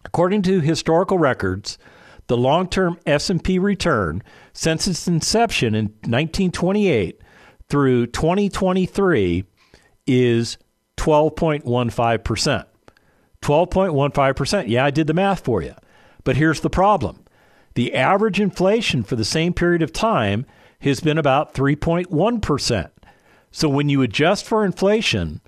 according 0.05 0.43
to 0.43 0.61
historical 0.61 1.19
records, 1.19 1.79
the 2.27 2.37
long-term 2.37 2.99
S&P 3.07 3.59
return 3.59 4.23
since 4.53 4.87
its 4.87 5.07
inception 5.07 5.75
in 5.75 5.87
1928 5.87 7.21
through 7.69 8.07
2023 8.09 9.45
is 10.07 10.59
12.15%. 11.01 12.67
12.15%. 13.41 14.69
Yeah, 14.69 14.85
I 14.85 14.91
did 14.91 15.07
the 15.07 15.15
math 15.15 15.41
for 15.41 15.63
you. 15.63 15.75
But 16.25 16.37
here's 16.37 16.61
the 16.61 16.69
problem 16.69 17.25
the 17.75 17.95
average 17.95 18.39
inflation 18.39 19.03
for 19.03 19.17
the 19.17 19.25
same 19.25 19.55
period 19.55 19.81
of 19.81 19.95
time 19.95 20.45
has 20.81 21.01
been 21.01 21.17
about 21.17 21.55
3.1%. 21.55 22.91
So 23.51 23.69
when 23.69 23.89
you 23.89 24.03
adjust 24.03 24.45
for 24.45 24.65
inflation, 24.65 25.41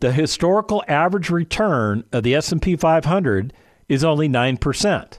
the 0.00 0.12
historical 0.12 0.84
average 0.86 1.30
return 1.30 2.04
of 2.12 2.22
the 2.22 2.34
S&P 2.34 2.76
500 2.76 3.54
is 3.88 4.04
only 4.04 4.28
9%. 4.28 5.18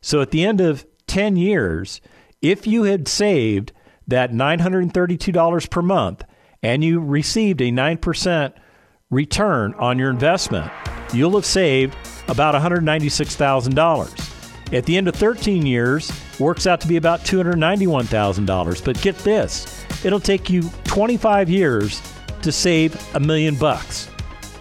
So 0.00 0.20
at 0.20 0.30
the 0.30 0.44
end 0.44 0.60
of 0.60 0.86
10 1.08 1.36
years, 1.36 2.00
if 2.40 2.66
you 2.66 2.84
had 2.84 3.08
saved 3.08 3.72
that 4.06 4.30
$932 4.30 5.70
per 5.70 5.82
month 5.82 6.22
and 6.62 6.84
you 6.84 7.00
received 7.00 7.60
a 7.60 7.72
9% 7.72 8.52
return 9.16 9.74
on 9.78 9.98
your 9.98 10.10
investment, 10.10 10.70
you'll 11.12 11.34
have 11.34 11.46
saved 11.46 11.96
about 12.28 12.54
$196,000. 12.54 14.72
At 14.72 14.84
the 14.84 14.96
end 14.96 15.08
of 15.08 15.16
13 15.16 15.64
years, 15.64 16.12
works 16.38 16.66
out 16.66 16.80
to 16.82 16.88
be 16.88 16.96
about 16.96 17.20
$291,000. 17.20 18.84
But 18.84 19.00
get 19.00 19.16
this, 19.18 19.84
it'll 20.04 20.20
take 20.20 20.50
you 20.50 20.70
25 20.84 21.48
years 21.48 22.02
to 22.42 22.52
save 22.52 22.94
a 23.14 23.20
million 23.20 23.56
bucks. 23.56 24.10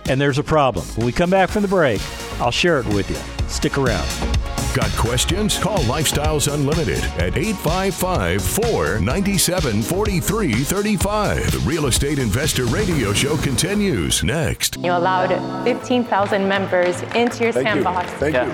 And 0.07 0.21
there's 0.21 0.37
a 0.37 0.43
problem. 0.43 0.85
When 0.95 1.05
we 1.05 1.11
come 1.11 1.29
back 1.29 1.49
from 1.49 1.63
the 1.63 1.67
break, 1.67 2.01
I'll 2.39 2.51
share 2.51 2.79
it 2.79 2.85
with 2.87 3.09
you. 3.09 3.17
Stick 3.49 3.77
around. 3.77 4.34
Got 4.75 4.91
questions? 4.97 5.57
Call 5.57 5.77
Lifestyles 5.83 6.53
Unlimited 6.53 7.01
at 7.17 7.37
855 7.37 8.41
497 8.41 9.81
4335. 9.81 11.51
The 11.51 11.59
Real 11.59 11.85
Estate 11.85 12.19
Investor 12.19 12.65
Radio 12.65 13.13
Show 13.13 13.37
continues 13.37 14.21
next. 14.21 14.75
You 14.75 14.91
allowed 14.91 15.29
15,000 15.63 16.45
members 16.45 17.01
into 17.15 17.45
your 17.45 17.53
Thank 17.53 17.67
sandbox. 17.67 18.11
You. 18.11 18.17
Thank 18.17 18.33
yeah. 18.33 18.47
you. 18.47 18.51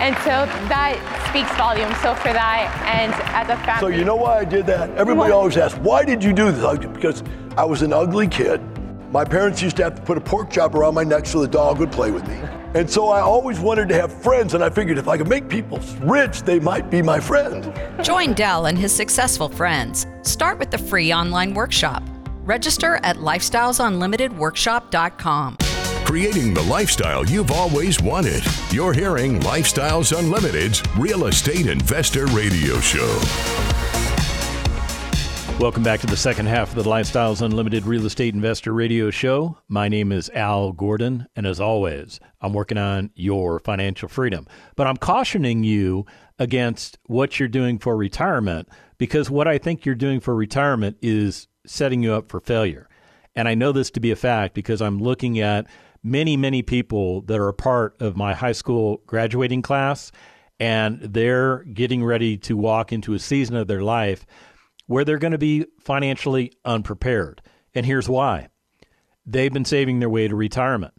And 0.00 0.16
so 0.24 0.44
that 0.66 0.98
speaks 1.30 1.56
volumes. 1.56 1.96
So 1.98 2.16
for 2.16 2.32
that, 2.32 2.66
and 2.92 3.12
as 3.36 3.48
a 3.48 3.64
family. 3.64 3.80
So 3.80 3.96
you 3.96 4.04
know 4.04 4.16
why 4.16 4.38
I 4.38 4.44
did 4.44 4.66
that? 4.66 4.90
Everybody 4.96 5.30
what? 5.30 5.38
always 5.38 5.56
asks, 5.56 5.78
why 5.78 6.04
did 6.04 6.24
you 6.24 6.32
do 6.32 6.50
this? 6.50 6.78
Because 6.88 7.22
I 7.56 7.64
was 7.64 7.82
an 7.82 7.92
ugly 7.92 8.26
kid. 8.26 8.60
My 9.12 9.24
parents 9.24 9.62
used 9.62 9.76
to 9.76 9.84
have 9.84 9.94
to 9.94 10.02
put 10.02 10.18
a 10.18 10.20
pork 10.20 10.50
chop 10.50 10.74
around 10.74 10.94
my 10.94 11.04
neck 11.04 11.26
so 11.26 11.40
the 11.40 11.46
dog 11.46 11.78
would 11.78 11.92
play 11.92 12.10
with 12.10 12.26
me. 12.26 12.40
And 12.74 12.88
so 12.88 13.08
I 13.08 13.20
always 13.20 13.58
wanted 13.58 13.88
to 13.88 13.94
have 13.94 14.12
friends, 14.12 14.54
and 14.54 14.62
I 14.62 14.70
figured 14.70 14.98
if 14.98 15.08
I 15.08 15.16
could 15.16 15.28
make 15.28 15.48
people 15.48 15.80
rich, 16.02 16.42
they 16.42 16.60
might 16.60 16.88
be 16.90 17.02
my 17.02 17.18
friend. 17.18 17.72
Join 18.02 18.34
Del 18.34 18.66
and 18.66 18.78
his 18.78 18.92
successful 18.92 19.48
friends. 19.48 20.06
Start 20.22 20.58
with 20.58 20.70
the 20.70 20.78
free 20.78 21.12
online 21.12 21.54
workshop. 21.54 22.04
Register 22.44 23.00
at 23.02 23.16
lifestylesunlimitedworkshop.com. 23.16 25.56
Creating 26.04 26.54
the 26.54 26.62
lifestyle 26.62 27.26
you've 27.26 27.50
always 27.52 28.00
wanted. 28.00 28.42
You're 28.70 28.92
hearing 28.92 29.40
Lifestyles 29.40 30.16
Unlimited's 30.16 30.82
Real 30.98 31.26
Estate 31.26 31.66
Investor 31.66 32.26
Radio 32.26 32.78
Show. 32.80 33.69
Welcome 35.60 35.82
back 35.82 36.00
to 36.00 36.06
the 36.06 36.16
second 36.16 36.46
half 36.46 36.74
of 36.74 36.82
the 36.82 36.90
Lifestyles 36.90 37.42
Unlimited 37.42 37.84
Real 37.84 38.06
Estate 38.06 38.32
Investor 38.32 38.72
Radio 38.72 39.10
Show. 39.10 39.58
My 39.68 39.88
name 39.88 40.10
is 40.10 40.30
Al 40.30 40.72
Gordon, 40.72 41.26
and 41.36 41.46
as 41.46 41.60
always, 41.60 42.18
I'm 42.40 42.54
working 42.54 42.78
on 42.78 43.10
your 43.14 43.58
financial 43.58 44.08
freedom. 44.08 44.46
But 44.74 44.86
I'm 44.86 44.96
cautioning 44.96 45.62
you 45.62 46.06
against 46.38 46.98
what 47.08 47.38
you're 47.38 47.46
doing 47.46 47.78
for 47.78 47.94
retirement 47.94 48.70
because 48.96 49.28
what 49.28 49.46
I 49.46 49.58
think 49.58 49.84
you're 49.84 49.94
doing 49.94 50.18
for 50.18 50.34
retirement 50.34 50.96
is 51.02 51.46
setting 51.66 52.02
you 52.02 52.14
up 52.14 52.30
for 52.30 52.40
failure. 52.40 52.88
And 53.36 53.46
I 53.46 53.54
know 53.54 53.70
this 53.70 53.90
to 53.90 54.00
be 54.00 54.10
a 54.10 54.16
fact 54.16 54.54
because 54.54 54.80
I'm 54.80 54.98
looking 54.98 55.40
at 55.40 55.66
many, 56.02 56.38
many 56.38 56.62
people 56.62 57.20
that 57.24 57.38
are 57.38 57.48
a 57.48 57.54
part 57.54 58.00
of 58.00 58.16
my 58.16 58.32
high 58.32 58.52
school 58.52 59.02
graduating 59.06 59.60
class, 59.60 60.10
and 60.58 61.02
they're 61.02 61.64
getting 61.64 62.02
ready 62.02 62.38
to 62.38 62.56
walk 62.56 62.94
into 62.94 63.12
a 63.12 63.18
season 63.18 63.56
of 63.56 63.68
their 63.68 63.82
life 63.82 64.24
where 64.90 65.04
they're 65.04 65.18
going 65.18 65.30
to 65.30 65.38
be 65.38 65.64
financially 65.78 66.52
unprepared. 66.64 67.40
And 67.76 67.86
here's 67.86 68.08
why 68.08 68.48
they've 69.24 69.52
been 69.52 69.64
saving 69.64 70.00
their 70.00 70.10
way 70.10 70.26
to 70.26 70.34
retirement. 70.34 70.92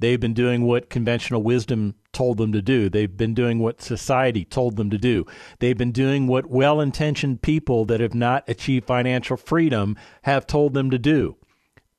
They've 0.00 0.18
been 0.18 0.34
doing 0.34 0.62
what 0.62 0.90
conventional 0.90 1.44
wisdom 1.44 1.94
told 2.12 2.38
them 2.38 2.50
to 2.50 2.60
do. 2.60 2.88
They've 2.88 3.16
been 3.16 3.34
doing 3.34 3.60
what 3.60 3.80
society 3.80 4.44
told 4.44 4.74
them 4.74 4.90
to 4.90 4.98
do. 4.98 5.26
They've 5.60 5.78
been 5.78 5.92
doing 5.92 6.26
what 6.26 6.46
well 6.46 6.80
intentioned 6.80 7.40
people 7.40 7.84
that 7.84 8.00
have 8.00 8.16
not 8.16 8.42
achieved 8.48 8.88
financial 8.88 9.36
freedom 9.36 9.96
have 10.22 10.48
told 10.48 10.74
them 10.74 10.90
to 10.90 10.98
do. 10.98 11.36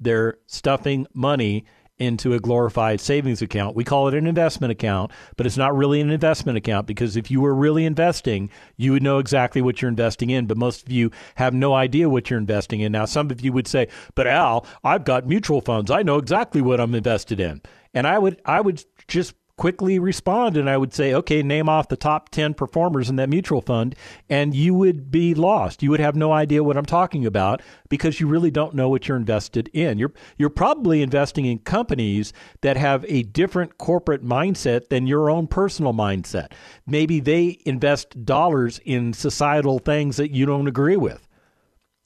They're 0.01 0.39
stuffing 0.48 1.08
money 1.13 1.63
into 2.00 2.34
a 2.34 2.39
glorified 2.39 3.01
savings 3.01 3.42
account. 3.42 3.75
We 3.75 3.84
call 3.84 4.08
it 4.08 4.13
an 4.13 4.27
investment 4.27 4.72
account, 4.72 5.12
but 5.36 5.46
it's 5.46 5.58
not 5.58 5.75
really 5.75 6.00
an 6.01 6.12
investment 6.12 6.58
account 6.58 6.88
because 6.88 7.18
if 7.18 7.32
you 7.32 7.42
were 7.42 7.54
really 7.54 7.86
investing, 7.86 8.50
you 8.75 8.92
would 8.92 9.04
know 9.04 9.18
exactly 9.20 9.62
what 9.62 9.82
you're 9.82 9.89
investing 9.89 10.30
in. 10.30 10.46
But 10.46 10.58
most 10.58 10.84
of 10.84 10.92
you 10.92 11.12
have 11.36 11.54
no 11.54 11.74
idea 11.74 12.10
what 12.10 12.30
you're 12.30 12.39
investing 12.39 12.82
in. 12.82 12.92
Now, 12.92 13.06
some 13.06 13.32
of 13.32 13.42
you 13.42 13.51
would 13.54 13.68
say, 13.68 13.88
"But 14.16 14.27
Al, 14.27 14.66
I've 14.84 15.06
got 15.06 15.27
mutual 15.27 15.62
funds. 15.62 15.89
I 15.89 16.04
know 16.04 16.18
exactly 16.18 16.62
what 16.62 16.80
I'm 16.80 16.96
invested 16.96 17.39
in." 17.39 17.62
And 17.94 18.06
I 18.06 18.20
would 18.20 18.42
I 18.46 18.62
would 18.62 18.84
just 19.08 19.34
quickly 19.58 19.98
respond 19.98 20.56
and 20.56 20.70
I 20.70 20.78
would 20.78 20.94
say, 20.94 21.14
okay, 21.14 21.42
name 21.42 21.68
off 21.68 21.88
the 21.88 21.98
top 21.98 22.30
10 22.30 22.54
performers 22.54 23.10
in 23.10 23.16
that 23.18 23.30
mutual 23.30 23.62
fund, 23.62 23.96
and 24.30 24.54
you 24.54 24.74
would 24.76 25.12
be 25.12 25.34
lost. 25.34 25.82
You 25.82 25.90
would 25.90 26.00
have 26.00 26.16
no 26.16 26.32
idea 26.32 26.64
what 26.64 26.78
I'm 26.78 26.86
talking 26.86 27.26
about 27.26 27.62
because 27.90 28.20
you 28.20 28.28
really 28.28 28.52
don't 28.52 28.76
know 28.76 28.88
what 28.88 29.08
you're 29.08 29.18
invested 29.18 29.70
in. 29.74 29.98
You're, 29.98 30.14
you're 30.38 30.50
probably 30.50 31.02
investing 31.02 31.46
in 31.46 31.60
companies 31.60 32.34
that 32.62 32.78
have 32.78 33.04
a 33.08 33.24
different 33.24 33.78
corporate 33.80 34.24
mindset 34.24 34.90
than 34.90 35.08
your 35.08 35.30
own 35.30 35.48
personal 35.48 35.94
mindset. 35.94 36.52
Maybe 36.86 37.20
they 37.20 37.60
invest 37.66 38.26
dollars 38.26 38.80
in 38.86 39.14
societal 39.14 39.80
things 39.80 40.18
that 40.18 40.32
you 40.32 40.46
don't 40.46 40.68
agree 40.68 40.98
with. 40.98 41.28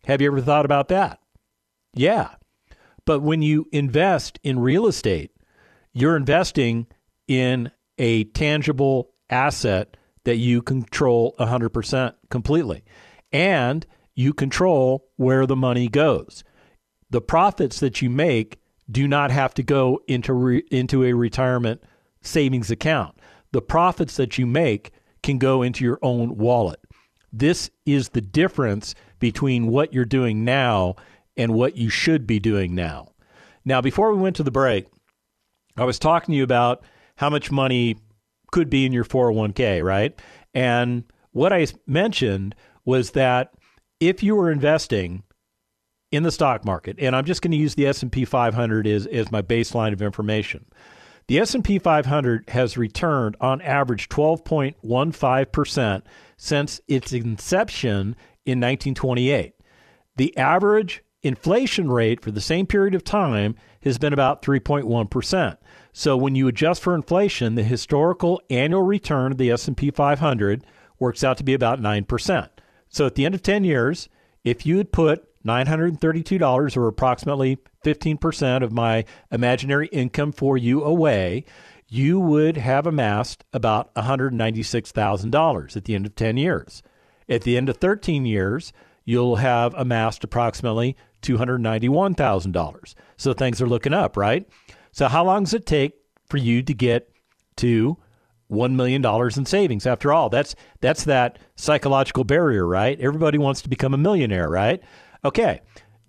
Have 0.05 0.21
you 0.21 0.27
ever 0.27 0.41
thought 0.41 0.65
about 0.65 0.87
that? 0.87 1.19
Yeah. 1.93 2.29
But 3.05 3.21
when 3.21 3.41
you 3.41 3.67
invest 3.71 4.39
in 4.41 4.59
real 4.59 4.87
estate, 4.87 5.31
you're 5.93 6.15
investing 6.15 6.87
in 7.27 7.71
a 7.97 8.25
tangible 8.25 9.11
asset 9.29 9.97
that 10.25 10.37
you 10.37 10.61
control 10.61 11.35
100% 11.39 12.13
completely. 12.29 12.83
And 13.31 13.85
you 14.13 14.33
control 14.33 15.07
where 15.15 15.45
the 15.45 15.55
money 15.55 15.87
goes. 15.87 16.43
The 17.09 17.21
profits 17.21 17.79
that 17.79 18.01
you 18.01 18.09
make 18.09 18.59
do 18.89 19.07
not 19.07 19.31
have 19.31 19.53
to 19.55 19.63
go 19.63 20.01
into 20.07 20.33
re- 20.33 20.63
into 20.69 21.03
a 21.03 21.13
retirement 21.13 21.81
savings 22.21 22.69
account. 22.69 23.15
The 23.51 23.61
profits 23.61 24.17
that 24.17 24.37
you 24.37 24.45
make 24.45 24.91
can 25.23 25.37
go 25.37 25.61
into 25.61 25.83
your 25.83 25.99
own 26.01 26.37
wallet. 26.37 26.79
This 27.31 27.69
is 27.85 28.09
the 28.09 28.21
difference 28.21 28.95
between 29.19 29.67
what 29.67 29.93
you're 29.93 30.05
doing 30.05 30.43
now 30.43 30.95
and 31.37 31.53
what 31.53 31.77
you 31.77 31.89
should 31.89 32.27
be 32.27 32.39
doing 32.39 32.75
now. 32.75 33.11
Now, 33.63 33.81
before 33.81 34.11
we 34.11 34.19
went 34.19 34.35
to 34.37 34.43
the 34.43 34.51
break, 34.51 34.87
I 35.77 35.85
was 35.85 35.99
talking 35.99 36.33
to 36.33 36.37
you 36.37 36.43
about 36.43 36.83
how 37.21 37.29
much 37.29 37.51
money 37.51 37.95
could 38.51 38.67
be 38.67 38.83
in 38.83 38.91
your 38.91 39.05
401k, 39.05 39.83
right? 39.83 40.19
And 40.55 41.03
what 41.33 41.53
I 41.53 41.67
mentioned 41.85 42.55
was 42.83 43.11
that 43.11 43.53
if 43.99 44.23
you 44.23 44.35
were 44.35 44.51
investing 44.51 45.21
in 46.11 46.23
the 46.23 46.31
stock 46.31 46.65
market, 46.65 46.95
and 46.97 47.15
I'm 47.15 47.25
just 47.25 47.43
going 47.43 47.51
to 47.51 47.57
use 47.57 47.75
the 47.75 47.85
S&P 47.85 48.25
500 48.25 48.87
as, 48.87 49.05
as 49.05 49.31
my 49.31 49.43
baseline 49.43 49.93
of 49.93 50.01
information. 50.01 50.65
The 51.27 51.37
S&P 51.37 51.77
500 51.77 52.49
has 52.49 52.75
returned 52.75 53.37
on 53.39 53.61
average 53.61 54.09
12.15% 54.09 56.01
since 56.37 56.81
its 56.87 57.13
inception 57.13 58.15
in 58.47 58.59
1928. 58.59 59.53
The 60.15 60.35
average 60.35 61.03
inflation 61.21 61.91
rate 61.91 62.19
for 62.19 62.31
the 62.31 62.41
same 62.41 62.65
period 62.65 62.95
of 62.95 63.03
time 63.03 63.55
has 63.83 63.97
been 63.97 64.13
about 64.13 64.41
3.1%. 64.41 65.57
So 65.93 66.15
when 66.15 66.35
you 66.35 66.47
adjust 66.47 66.81
for 66.81 66.95
inflation, 66.95 67.55
the 67.55 67.63
historical 67.63 68.41
annual 68.49 68.83
return 68.83 69.31
of 69.31 69.37
the 69.37 69.51
S&P 69.51 69.91
500 69.91 70.65
works 70.99 71.23
out 71.23 71.37
to 71.37 71.43
be 71.43 71.53
about 71.53 71.81
9%. 71.81 72.49
So 72.89 73.05
at 73.05 73.15
the 73.15 73.25
end 73.25 73.35
of 73.35 73.41
10 73.41 73.63
years, 73.63 74.07
if 74.43 74.65
you 74.65 74.77
had 74.77 74.91
put 74.91 75.27
$932 75.45 76.77
or 76.77 76.87
approximately 76.87 77.57
15% 77.83 78.63
of 78.63 78.71
my 78.71 79.05
imaginary 79.31 79.87
income 79.87 80.31
for 80.31 80.57
you 80.57 80.83
away, 80.83 81.45
you 81.87 82.19
would 82.19 82.57
have 82.57 82.87
amassed 82.87 83.43
about 83.51 83.93
$196,000 83.95 85.75
at 85.75 85.85
the 85.85 85.95
end 85.95 86.05
of 86.05 86.15
10 86.15 86.37
years. 86.37 86.83
At 87.27 87.41
the 87.41 87.57
end 87.57 87.69
of 87.69 87.77
13 87.77 88.25
years, 88.25 88.71
you'll 89.03 89.37
have 89.37 89.73
amassed 89.73 90.23
approximately 90.23 90.95
$291,000. 91.21 92.95
So 93.17 93.33
things 93.33 93.61
are 93.61 93.67
looking 93.67 93.93
up, 93.93 94.17
right? 94.17 94.47
So, 94.91 95.07
how 95.07 95.23
long 95.23 95.43
does 95.43 95.53
it 95.53 95.65
take 95.65 95.93
for 96.25 96.37
you 96.37 96.61
to 96.63 96.73
get 96.73 97.09
to 97.57 97.97
$1 98.51 98.73
million 98.73 99.05
in 99.05 99.45
savings? 99.45 99.87
After 99.87 100.11
all, 100.11 100.29
that's, 100.29 100.55
that's 100.81 101.05
that 101.05 101.39
psychological 101.55 102.23
barrier, 102.23 102.67
right? 102.67 102.99
Everybody 102.99 103.37
wants 103.37 103.61
to 103.61 103.69
become 103.69 103.93
a 103.93 103.97
millionaire, 103.97 104.49
right? 104.49 104.81
Okay, 105.23 105.61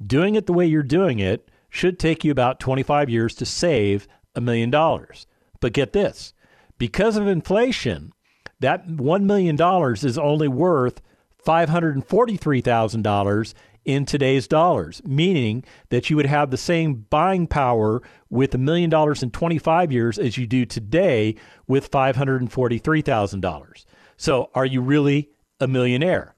doing 0.04 0.34
it 0.34 0.46
the 0.46 0.52
way 0.52 0.66
you're 0.66 0.82
doing 0.82 1.18
it 1.18 1.48
should 1.68 1.98
take 1.98 2.24
you 2.24 2.32
about 2.32 2.60
25 2.60 3.08
years 3.08 3.34
to 3.36 3.46
save 3.46 4.08
a 4.34 4.40
million 4.40 4.70
dollars. 4.70 5.26
But 5.60 5.72
get 5.72 5.92
this 5.92 6.34
because 6.78 7.16
of 7.16 7.28
inflation, 7.28 8.12
that 8.60 8.88
$1 8.88 9.22
million 9.22 9.56
is 9.94 10.18
only 10.18 10.48
worth 10.48 11.00
$543,000 11.46 13.54
in 13.84 14.04
today's 14.04 14.46
dollars, 14.46 15.02
meaning 15.04 15.64
that 15.90 16.08
you 16.08 16.16
would 16.16 16.26
have 16.26 16.50
the 16.50 16.56
same 16.56 17.06
buying 17.10 17.46
power 17.46 18.02
with 18.30 18.54
a 18.54 18.58
million 18.58 18.90
dollars 18.90 19.22
in 19.22 19.30
25 19.30 19.90
years 19.92 20.18
as 20.18 20.38
you 20.38 20.46
do 20.46 20.64
today 20.64 21.34
with 21.66 21.90
$543,000. 21.90 23.84
So, 24.16 24.50
are 24.54 24.66
you 24.66 24.80
really 24.80 25.30
a 25.60 25.66
millionaire? 25.66 26.36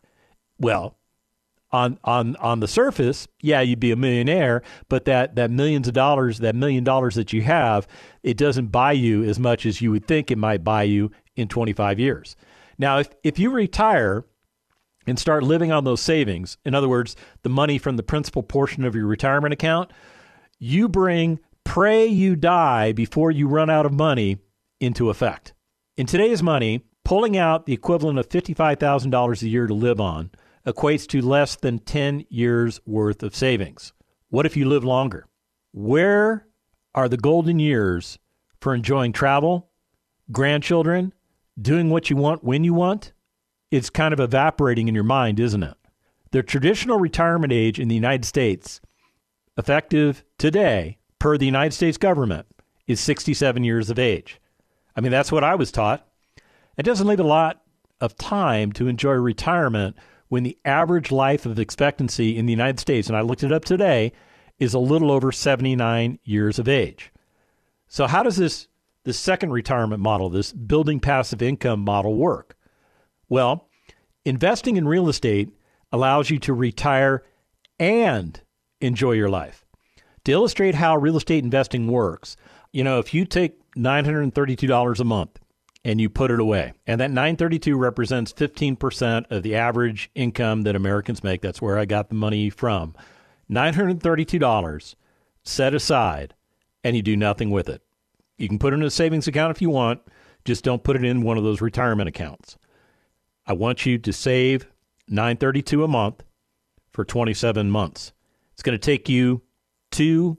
Well, 0.58 0.96
on 1.74 1.98
on 2.04 2.36
on 2.36 2.60
the 2.60 2.68
surface, 2.68 3.26
yeah, 3.40 3.60
you'd 3.60 3.80
be 3.80 3.90
a 3.90 3.96
millionaire, 3.96 4.62
but 4.88 5.04
that 5.06 5.34
that 5.34 5.50
millions 5.50 5.88
of 5.88 5.94
dollars, 5.94 6.38
that 6.38 6.54
million 6.54 6.84
dollars 6.84 7.16
that 7.16 7.32
you 7.32 7.42
have, 7.42 7.88
it 8.22 8.36
doesn't 8.36 8.68
buy 8.68 8.92
you 8.92 9.24
as 9.24 9.40
much 9.40 9.66
as 9.66 9.82
you 9.82 9.90
would 9.90 10.06
think 10.06 10.30
it 10.30 10.38
might 10.38 10.62
buy 10.62 10.84
you 10.84 11.10
in 11.34 11.48
25 11.48 11.98
years. 11.98 12.36
Now, 12.78 12.98
if 12.98 13.08
if 13.24 13.38
you 13.40 13.50
retire 13.50 14.24
and 15.06 15.18
start 15.18 15.42
living 15.42 15.70
on 15.70 15.84
those 15.84 16.00
savings, 16.00 16.56
in 16.64 16.74
other 16.74 16.88
words, 16.88 17.16
the 17.42 17.48
money 17.48 17.78
from 17.78 17.96
the 17.96 18.02
principal 18.02 18.42
portion 18.42 18.84
of 18.84 18.94
your 18.94 19.06
retirement 19.06 19.52
account, 19.52 19.90
you 20.58 20.88
bring 20.88 21.40
pray 21.64 22.06
you 22.06 22.36
die 22.36 22.92
before 22.92 23.30
you 23.30 23.48
run 23.48 23.70
out 23.70 23.86
of 23.86 23.92
money 23.92 24.38
into 24.80 25.10
effect. 25.10 25.54
In 25.96 26.06
today's 26.06 26.42
money, 26.42 26.84
pulling 27.04 27.36
out 27.36 27.66
the 27.66 27.72
equivalent 27.72 28.18
of 28.18 28.28
$55,000 28.28 29.42
a 29.42 29.48
year 29.48 29.66
to 29.66 29.74
live 29.74 30.00
on 30.00 30.30
equates 30.66 31.06
to 31.08 31.20
less 31.20 31.56
than 31.56 31.78
10 31.78 32.24
years 32.28 32.80
worth 32.86 33.22
of 33.22 33.34
savings. 33.34 33.92
What 34.28 34.46
if 34.46 34.56
you 34.56 34.66
live 34.66 34.84
longer? 34.84 35.26
Where 35.72 36.46
are 36.94 37.08
the 37.08 37.16
golden 37.16 37.58
years 37.58 38.18
for 38.60 38.74
enjoying 38.74 39.12
travel, 39.12 39.70
grandchildren, 40.32 41.12
doing 41.60 41.90
what 41.90 42.08
you 42.08 42.16
want 42.16 42.42
when 42.42 42.64
you 42.64 42.72
want? 42.72 43.12
It's 43.74 43.90
kind 43.90 44.14
of 44.14 44.20
evaporating 44.20 44.86
in 44.86 44.94
your 44.94 45.02
mind, 45.02 45.40
isn't 45.40 45.64
it? 45.64 45.74
The 46.30 46.44
traditional 46.44 47.00
retirement 47.00 47.52
age 47.52 47.80
in 47.80 47.88
the 47.88 47.94
United 47.94 48.24
States, 48.24 48.80
effective 49.58 50.22
today 50.38 50.98
per 51.18 51.36
the 51.36 51.46
United 51.46 51.72
States 51.72 51.98
government, 51.98 52.46
is 52.86 53.00
67 53.00 53.64
years 53.64 53.90
of 53.90 53.98
age. 53.98 54.40
I 54.94 55.00
mean, 55.00 55.10
that's 55.10 55.32
what 55.32 55.42
I 55.42 55.56
was 55.56 55.72
taught. 55.72 56.06
It 56.78 56.84
doesn't 56.84 57.06
leave 57.06 57.18
a 57.18 57.24
lot 57.24 57.62
of 58.00 58.16
time 58.16 58.70
to 58.72 58.86
enjoy 58.86 59.14
retirement 59.14 59.96
when 60.28 60.44
the 60.44 60.58
average 60.64 61.10
life 61.10 61.44
of 61.44 61.58
expectancy 61.58 62.36
in 62.36 62.46
the 62.46 62.52
United 62.52 62.78
States, 62.78 63.08
and 63.08 63.16
I 63.16 63.22
looked 63.22 63.42
it 63.42 63.52
up 63.52 63.64
today, 63.64 64.12
is 64.60 64.74
a 64.74 64.78
little 64.78 65.10
over 65.10 65.32
79 65.32 66.20
years 66.22 66.60
of 66.60 66.68
age. 66.68 67.12
So, 67.88 68.06
how 68.06 68.22
does 68.22 68.36
this, 68.36 68.68
this 69.02 69.18
second 69.18 69.50
retirement 69.50 70.00
model, 70.00 70.30
this 70.30 70.52
building 70.52 71.00
passive 71.00 71.42
income 71.42 71.80
model, 71.80 72.14
work? 72.14 72.56
Well, 73.28 73.68
investing 74.24 74.76
in 74.76 74.88
real 74.88 75.08
estate 75.08 75.50
allows 75.92 76.30
you 76.30 76.38
to 76.40 76.52
retire 76.52 77.22
and 77.78 78.40
enjoy 78.80 79.12
your 79.12 79.28
life. 79.28 79.64
To 80.24 80.32
illustrate 80.32 80.74
how 80.74 80.96
real 80.96 81.16
estate 81.16 81.44
investing 81.44 81.86
works, 81.86 82.36
you 82.72 82.82
know, 82.82 82.98
if 82.98 83.12
you 83.12 83.24
take 83.24 83.60
$932 83.74 85.00
a 85.00 85.04
month 85.04 85.38
and 85.84 86.00
you 86.00 86.08
put 86.08 86.30
it 86.30 86.40
away, 86.40 86.72
and 86.86 87.00
that 87.00 87.10
932 87.10 87.76
represents 87.76 88.32
15% 88.32 89.30
of 89.30 89.42
the 89.42 89.54
average 89.54 90.10
income 90.14 90.62
that 90.62 90.74
Americans 90.74 91.22
make, 91.22 91.42
that's 91.42 91.60
where 91.60 91.78
I 91.78 91.84
got 91.84 92.08
the 92.08 92.14
money 92.14 92.48
from. 92.50 92.94
$932 93.50 94.94
set 95.42 95.74
aside 95.74 96.34
and 96.82 96.96
you 96.96 97.02
do 97.02 97.16
nothing 97.16 97.50
with 97.50 97.68
it. 97.68 97.82
You 98.38 98.48
can 98.48 98.58
put 98.58 98.72
it 98.72 98.76
in 98.76 98.82
a 98.82 98.90
savings 98.90 99.28
account 99.28 99.50
if 99.50 99.62
you 99.62 99.70
want, 99.70 100.00
just 100.44 100.64
don't 100.64 100.82
put 100.82 100.96
it 100.96 101.04
in 101.04 101.22
one 101.22 101.38
of 101.38 101.44
those 101.44 101.60
retirement 101.60 102.08
accounts. 102.08 102.56
I 103.46 103.52
want 103.52 103.84
you 103.84 103.98
to 103.98 104.12
save 104.12 104.66
932 105.08 105.84
a 105.84 105.88
month 105.88 106.24
for 106.92 107.04
27 107.04 107.70
months. 107.70 108.12
It's 108.52 108.62
going 108.62 108.78
to 108.78 108.84
take 108.84 109.08
you 109.08 109.42
two 109.90 110.38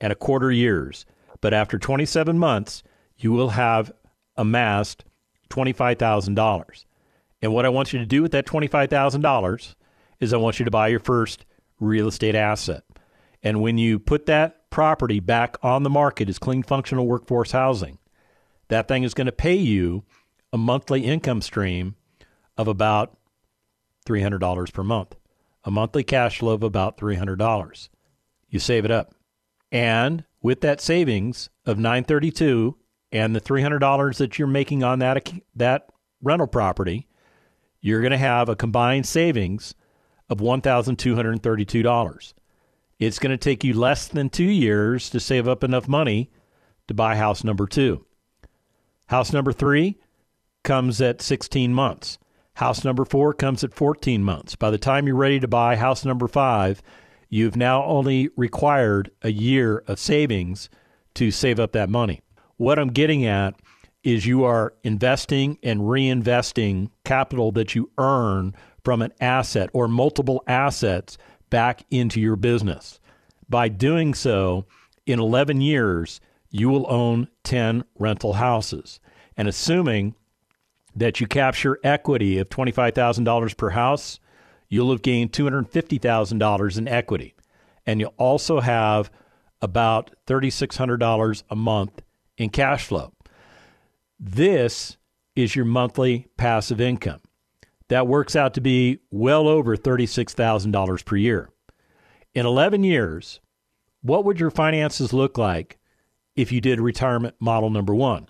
and 0.00 0.12
a 0.12 0.16
quarter 0.16 0.50
years. 0.50 1.04
But 1.40 1.52
after 1.52 1.78
27 1.78 2.38
months, 2.38 2.82
you 3.16 3.32
will 3.32 3.50
have 3.50 3.92
amassed 4.36 5.04
$25,000. 5.50 6.84
And 7.42 7.52
what 7.52 7.66
I 7.66 7.70
want 7.70 7.92
you 7.92 7.98
to 7.98 8.06
do 8.06 8.22
with 8.22 8.32
that 8.32 8.46
$25,000 8.46 9.74
is 10.20 10.32
I 10.32 10.38
want 10.38 10.58
you 10.58 10.64
to 10.64 10.70
buy 10.70 10.88
your 10.88 11.00
first 11.00 11.44
real 11.78 12.08
estate 12.08 12.34
asset. 12.34 12.84
And 13.42 13.60
when 13.60 13.76
you 13.78 13.98
put 13.98 14.26
that 14.26 14.70
property 14.70 15.20
back 15.20 15.56
on 15.62 15.82
the 15.82 15.90
market 15.90 16.28
as 16.28 16.38
clean 16.38 16.62
functional 16.62 17.06
workforce 17.06 17.52
housing, 17.52 17.98
that 18.68 18.88
thing 18.88 19.02
is 19.02 19.14
going 19.14 19.26
to 19.26 19.32
pay 19.32 19.54
you 19.54 20.04
a 20.52 20.58
monthly 20.58 21.04
income 21.04 21.42
stream 21.42 21.96
of 22.56 22.68
about 22.68 23.16
$300 24.06 24.72
per 24.72 24.82
month, 24.82 25.16
a 25.64 25.70
monthly 25.70 26.04
cash 26.04 26.38
flow 26.38 26.54
of 26.54 26.62
about 26.62 26.96
$300. 26.96 27.88
You 28.48 28.58
save 28.58 28.84
it 28.84 28.90
up. 28.90 29.14
And 29.72 30.24
with 30.40 30.60
that 30.60 30.80
savings 30.80 31.50
of 31.64 31.78
932 31.78 32.76
and 33.12 33.34
the 33.34 33.40
$300 33.40 34.16
that 34.18 34.38
you're 34.38 34.48
making 34.48 34.84
on 34.84 35.00
that 35.00 35.30
that 35.54 35.88
rental 36.22 36.46
property, 36.46 37.08
you're 37.80 38.00
going 38.00 38.12
to 38.12 38.16
have 38.18 38.48
a 38.48 38.56
combined 38.56 39.06
savings 39.06 39.74
of 40.28 40.38
$1,232. 40.38 42.34
It's 42.98 43.18
going 43.18 43.30
to 43.30 43.36
take 43.36 43.62
you 43.62 43.74
less 43.74 44.08
than 44.08 44.30
2 44.30 44.44
years 44.44 45.10
to 45.10 45.20
save 45.20 45.46
up 45.46 45.62
enough 45.62 45.86
money 45.86 46.30
to 46.88 46.94
buy 46.94 47.16
house 47.16 47.44
number 47.44 47.66
2. 47.66 48.04
House 49.06 49.32
number 49.32 49.52
3 49.52 49.98
comes 50.64 51.00
at 51.00 51.20
16 51.20 51.74
months. 51.74 52.18
House 52.56 52.84
number 52.84 53.04
4 53.04 53.34
comes 53.34 53.62
at 53.64 53.74
14 53.74 54.24
months. 54.24 54.56
By 54.56 54.70
the 54.70 54.78
time 54.78 55.06
you're 55.06 55.14
ready 55.14 55.38
to 55.40 55.46
buy 55.46 55.76
house 55.76 56.06
number 56.06 56.26
5, 56.26 56.80
you've 57.28 57.54
now 57.54 57.84
only 57.84 58.30
required 58.34 59.10
a 59.20 59.30
year 59.30 59.84
of 59.86 59.98
savings 59.98 60.70
to 61.16 61.30
save 61.30 61.60
up 61.60 61.72
that 61.72 61.90
money. 61.90 62.22
What 62.56 62.78
I'm 62.78 62.88
getting 62.88 63.26
at 63.26 63.60
is 64.02 64.24
you 64.24 64.44
are 64.44 64.72
investing 64.84 65.58
and 65.62 65.80
reinvesting 65.80 66.88
capital 67.04 67.52
that 67.52 67.74
you 67.74 67.90
earn 67.98 68.54
from 68.82 69.02
an 69.02 69.12
asset 69.20 69.68
or 69.74 69.86
multiple 69.86 70.42
assets 70.46 71.18
back 71.50 71.84
into 71.90 72.22
your 72.22 72.36
business. 72.36 73.00
By 73.50 73.68
doing 73.68 74.14
so, 74.14 74.64
in 75.04 75.20
11 75.20 75.60
years, 75.60 76.22
you 76.48 76.70
will 76.70 76.90
own 76.90 77.28
10 77.44 77.84
rental 77.98 78.32
houses. 78.32 78.98
And 79.36 79.46
assuming 79.46 80.14
that 80.96 81.20
you 81.20 81.26
capture 81.26 81.78
equity 81.84 82.38
of 82.38 82.48
$25,000 82.48 83.56
per 83.56 83.70
house, 83.70 84.18
you'll 84.68 84.90
have 84.90 85.02
gained 85.02 85.32
$250,000 85.32 86.78
in 86.78 86.88
equity. 86.88 87.34
And 87.84 88.00
you'll 88.00 88.14
also 88.16 88.60
have 88.60 89.10
about 89.60 90.10
$3,600 90.26 91.42
a 91.50 91.56
month 91.56 92.02
in 92.38 92.48
cash 92.48 92.86
flow. 92.86 93.12
This 94.18 94.96
is 95.36 95.54
your 95.54 95.66
monthly 95.66 96.26
passive 96.36 96.80
income. 96.80 97.20
That 97.88 98.08
works 98.08 98.34
out 98.34 98.54
to 98.54 98.60
be 98.60 98.98
well 99.10 99.46
over 99.46 99.76
$36,000 99.76 101.04
per 101.04 101.16
year. 101.16 101.50
In 102.34 102.46
11 102.46 102.82
years, 102.82 103.40
what 104.02 104.24
would 104.24 104.40
your 104.40 104.50
finances 104.50 105.12
look 105.12 105.38
like 105.38 105.78
if 106.34 106.50
you 106.50 106.60
did 106.60 106.80
retirement 106.80 107.36
model 107.38 107.70
number 107.70 107.94
1? 107.94 108.28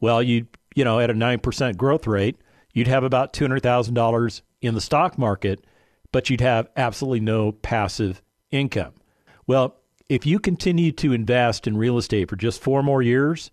Well, 0.00 0.22
you 0.22 0.48
you 0.74 0.84
know, 0.84 1.00
at 1.00 1.10
a 1.10 1.14
9% 1.14 1.76
growth 1.76 2.06
rate, 2.06 2.36
you'd 2.72 2.88
have 2.88 3.04
about 3.04 3.32
$200,000 3.32 4.42
in 4.60 4.74
the 4.74 4.80
stock 4.80 5.16
market, 5.16 5.64
but 6.12 6.28
you'd 6.28 6.40
have 6.40 6.68
absolutely 6.76 7.20
no 7.20 7.52
passive 7.52 8.22
income. 8.50 8.94
Well, 9.46 9.76
if 10.08 10.26
you 10.26 10.38
continue 10.38 10.92
to 10.92 11.12
invest 11.12 11.66
in 11.66 11.76
real 11.76 11.96
estate 11.98 12.28
for 12.28 12.36
just 12.36 12.60
four 12.60 12.82
more 12.82 13.02
years, 13.02 13.50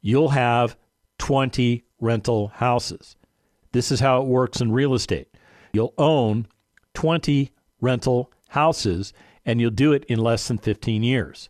you'll 0.00 0.30
have 0.30 0.76
20 1.18 1.84
rental 2.00 2.48
houses. 2.48 3.16
This 3.72 3.90
is 3.90 4.00
how 4.00 4.20
it 4.20 4.26
works 4.26 4.60
in 4.60 4.72
real 4.72 4.94
estate. 4.94 5.28
You'll 5.72 5.94
own 5.98 6.46
20 6.94 7.50
rental 7.80 8.32
houses 8.48 9.12
and 9.44 9.60
you'll 9.60 9.70
do 9.70 9.92
it 9.92 10.04
in 10.04 10.18
less 10.18 10.48
than 10.48 10.58
15 10.58 11.02
years. 11.02 11.48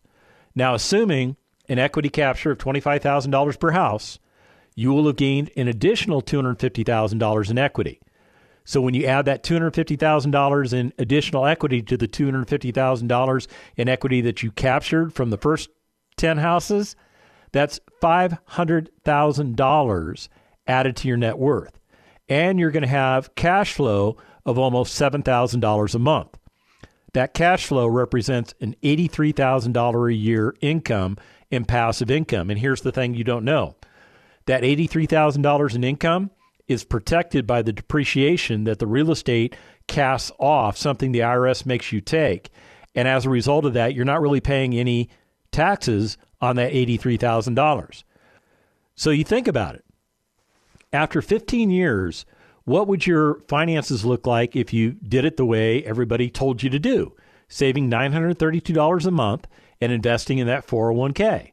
Now, 0.55 0.75
assuming 0.75 1.37
an 1.67 1.79
equity 1.79 2.09
capture 2.09 2.51
of 2.51 2.57
$25,000 2.57 3.59
per 3.59 3.71
house, 3.71 4.19
you 4.75 4.93
will 4.93 5.07
have 5.07 5.15
gained 5.15 5.49
an 5.55 5.67
additional 5.67 6.21
$250,000 6.21 7.51
in 7.51 7.57
equity. 7.57 7.99
So 8.63 8.79
when 8.79 8.93
you 8.93 9.05
add 9.05 9.25
that 9.25 9.43
$250,000 9.43 10.73
in 10.73 10.93
additional 10.97 11.45
equity 11.45 11.81
to 11.81 11.97
the 11.97 12.07
$250,000 12.07 13.47
in 13.75 13.89
equity 13.89 14.21
that 14.21 14.41
you 14.43 14.51
captured 14.51 15.13
from 15.13 15.29
the 15.29 15.37
first 15.37 15.69
10 16.17 16.37
houses, 16.37 16.95
that's 17.51 17.81
$500,000 18.01 20.27
added 20.67 20.95
to 20.95 21.07
your 21.07 21.17
net 21.17 21.37
worth. 21.37 21.79
And 22.29 22.59
you're 22.59 22.71
going 22.71 22.83
to 22.83 22.87
have 22.87 23.35
cash 23.35 23.73
flow 23.73 24.15
of 24.45 24.57
almost 24.57 24.97
$7,000 24.99 25.95
a 25.95 25.99
month. 25.99 26.37
That 27.13 27.33
cash 27.33 27.65
flow 27.65 27.87
represents 27.87 28.53
an 28.61 28.75
$83,000 28.81 30.09
a 30.09 30.15
year 30.15 30.55
income 30.61 31.17
in 31.49 31.65
passive 31.65 32.09
income. 32.09 32.49
And 32.49 32.59
here's 32.59 32.79
the 32.81 32.93
thing 32.93 33.13
you 33.13 33.25
don't 33.25 33.43
know 33.43 33.75
that 34.45 34.63
$83,000 34.63 35.75
in 35.75 35.83
income 35.83 36.31
is 36.67 36.83
protected 36.83 37.45
by 37.45 37.61
the 37.61 37.73
depreciation 37.73 38.63
that 38.63 38.79
the 38.79 38.87
real 38.87 39.11
estate 39.11 39.55
casts 39.87 40.31
off, 40.39 40.77
something 40.77 41.11
the 41.11 41.19
IRS 41.19 41.65
makes 41.65 41.91
you 41.91 42.01
take. 42.01 42.49
And 42.95 43.07
as 43.07 43.25
a 43.25 43.29
result 43.29 43.65
of 43.65 43.73
that, 43.73 43.93
you're 43.93 44.05
not 44.05 44.21
really 44.21 44.41
paying 44.41 44.73
any 44.73 45.09
taxes 45.51 46.17
on 46.39 46.55
that 46.55 46.71
$83,000. 46.73 48.03
So 48.95 49.09
you 49.09 49.23
think 49.23 49.47
about 49.47 49.75
it. 49.75 49.85
After 50.93 51.21
15 51.21 51.69
years, 51.69 52.25
what 52.63 52.87
would 52.87 53.07
your 53.07 53.41
finances 53.47 54.05
look 54.05 54.27
like 54.27 54.55
if 54.55 54.73
you 54.73 54.91
did 54.91 55.25
it 55.25 55.37
the 55.37 55.45
way 55.45 55.83
everybody 55.83 56.29
told 56.29 56.63
you 56.63 56.69
to 56.69 56.79
do? 56.79 57.13
Saving 57.47 57.89
$932 57.89 59.05
a 59.05 59.11
month 59.11 59.47
and 59.79 59.91
investing 59.91 60.37
in 60.37 60.47
that 60.47 60.67
401k. 60.67 61.51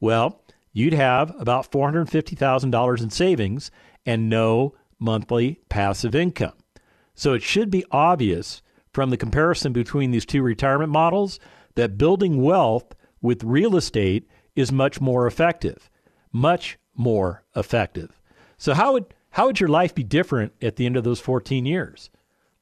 Well, 0.00 0.40
you'd 0.76 0.92
have 0.92 1.34
about 1.40 1.72
$450,000 1.72 3.02
in 3.02 3.08
savings 3.08 3.70
and 4.04 4.28
no 4.28 4.74
monthly 4.98 5.58
passive 5.70 6.14
income. 6.14 6.52
So 7.14 7.32
it 7.32 7.42
should 7.42 7.70
be 7.70 7.86
obvious 7.90 8.60
from 8.92 9.08
the 9.08 9.16
comparison 9.16 9.72
between 9.72 10.10
these 10.10 10.26
two 10.26 10.42
retirement 10.42 10.92
models 10.92 11.40
that 11.76 11.96
building 11.96 12.42
wealth 12.42 12.94
with 13.22 13.42
real 13.42 13.74
estate 13.74 14.28
is 14.54 14.70
much 14.70 15.00
more 15.00 15.26
effective. 15.26 15.88
Much 16.30 16.76
more 16.94 17.42
effective. 17.56 18.20
So 18.58 18.74
how 18.74 18.92
would 18.92 19.14
how 19.30 19.46
would 19.46 19.60
your 19.60 19.70
life 19.70 19.94
be 19.94 20.04
different 20.04 20.52
at 20.60 20.76
the 20.76 20.84
end 20.84 20.98
of 20.98 21.04
those 21.04 21.20
14 21.20 21.64
years? 21.64 22.10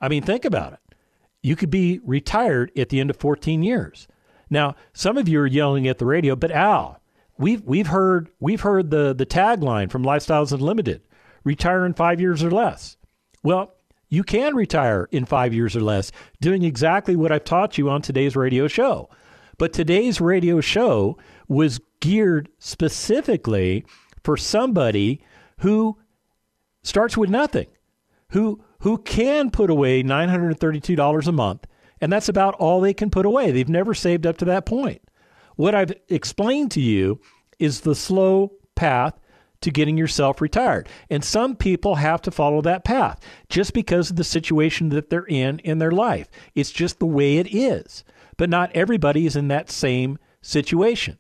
I 0.01 0.09
mean, 0.09 0.23
think 0.23 0.45
about 0.45 0.73
it. 0.73 0.95
You 1.43 1.57
could 1.57 1.71
be 1.71 1.99
retired 2.05 2.71
at 2.77 2.91
the 2.91 3.01
end 3.01 3.11
of 3.11 3.17
14 3.17 3.65
years. 3.65 4.07
Now, 4.51 4.77
some 4.93 5.19
of 5.19 5.29
you 5.29 5.41
are 5.41 5.49
yelling 5.49 5.89
at 5.89 5.99
the 5.99 6.07
radio, 6.07 6.37
but 6.37 6.53
Al, 6.53 7.01
We've 7.39 7.63
we've 7.63 7.89
heard 7.89 8.31
we've 8.41 8.61
heard 8.61 8.91
the 8.91 9.15
the 9.15 9.27
tagline 9.27 9.91
from 9.91 10.05
Lifestyles 10.05 10.53
Unlimited: 10.53 11.03
retire 11.43 11.85
in 11.85 11.95
five 11.95 12.21
years 12.21 12.43
or 12.43 12.51
less. 12.51 12.97
Well, 13.43 13.75
you 14.09 14.23
can 14.23 14.55
retire 14.55 15.09
in 15.11 15.25
five 15.25 15.53
years 15.53 15.75
or 15.75 15.81
less 15.81 16.13
doing 16.41 16.63
exactly 16.63 17.17
what 17.17 17.33
I've 17.33 17.45
taught 17.45 17.79
you 17.79 17.91
on 17.91 18.03
today's 18.03 18.37
radio 18.37 18.69
show. 18.69 19.09
But 19.59 19.73
today's 19.73 20.21
radio 20.21 20.61
show 20.61 21.19
was 21.49 21.81
geared 22.01 22.49
specifically 22.59 23.85
for 24.23 24.37
somebody 24.37 25.21
who 25.59 25.99
starts 26.83 27.17
with 27.17 27.31
nothing, 27.31 27.67
who 28.31 28.63
who 28.81 28.99
can 28.99 29.51
put 29.51 29.71
away 29.71 30.03
$932 30.03 31.27
a 31.27 31.33
month, 31.33 31.67
and 32.01 32.13
that's 32.13 32.29
about 32.29 32.55
all 32.55 32.81
they 32.81 32.95
can 32.95 33.11
put 33.11 33.27
away. 33.27 33.51
They've 33.51 33.69
never 33.69 33.95
saved 33.95 34.27
up 34.27 34.37
to 34.39 34.45
that 34.45 34.67
point. 34.67 35.03
What 35.57 35.75
I've 35.75 35.93
explained 36.09 36.71
to 36.73 36.81
you 36.81 37.21
is 37.59 37.81
the 37.81 37.95
slow 37.95 38.53
path 38.75 39.19
to 39.61 39.71
getting 39.71 39.97
yourself 39.97 40.41
retired. 40.41 40.89
And 41.09 41.25
some 41.25 41.57
people 41.57 41.95
have 41.95 42.21
to 42.23 42.31
follow 42.31 42.61
that 42.63 42.85
path 42.85 43.19
just 43.49 43.73
because 43.73 44.11
of 44.11 44.17
the 44.17 44.25
situation 44.25 44.91
that 44.91 45.09
they're 45.09 45.27
in 45.27 45.59
in 45.61 45.79
their 45.79 45.91
life. 45.91 46.29
It's 46.55 46.71
just 46.71 46.99
the 46.99 47.07
way 47.07 47.39
it 47.39 47.55
is. 47.55 48.05
But 48.37 48.51
not 48.51 48.71
everybody 48.75 49.27
is 49.27 49.37
in 49.37 49.49
that 49.49 49.71
same 49.71 50.19
situation. 50.43 51.17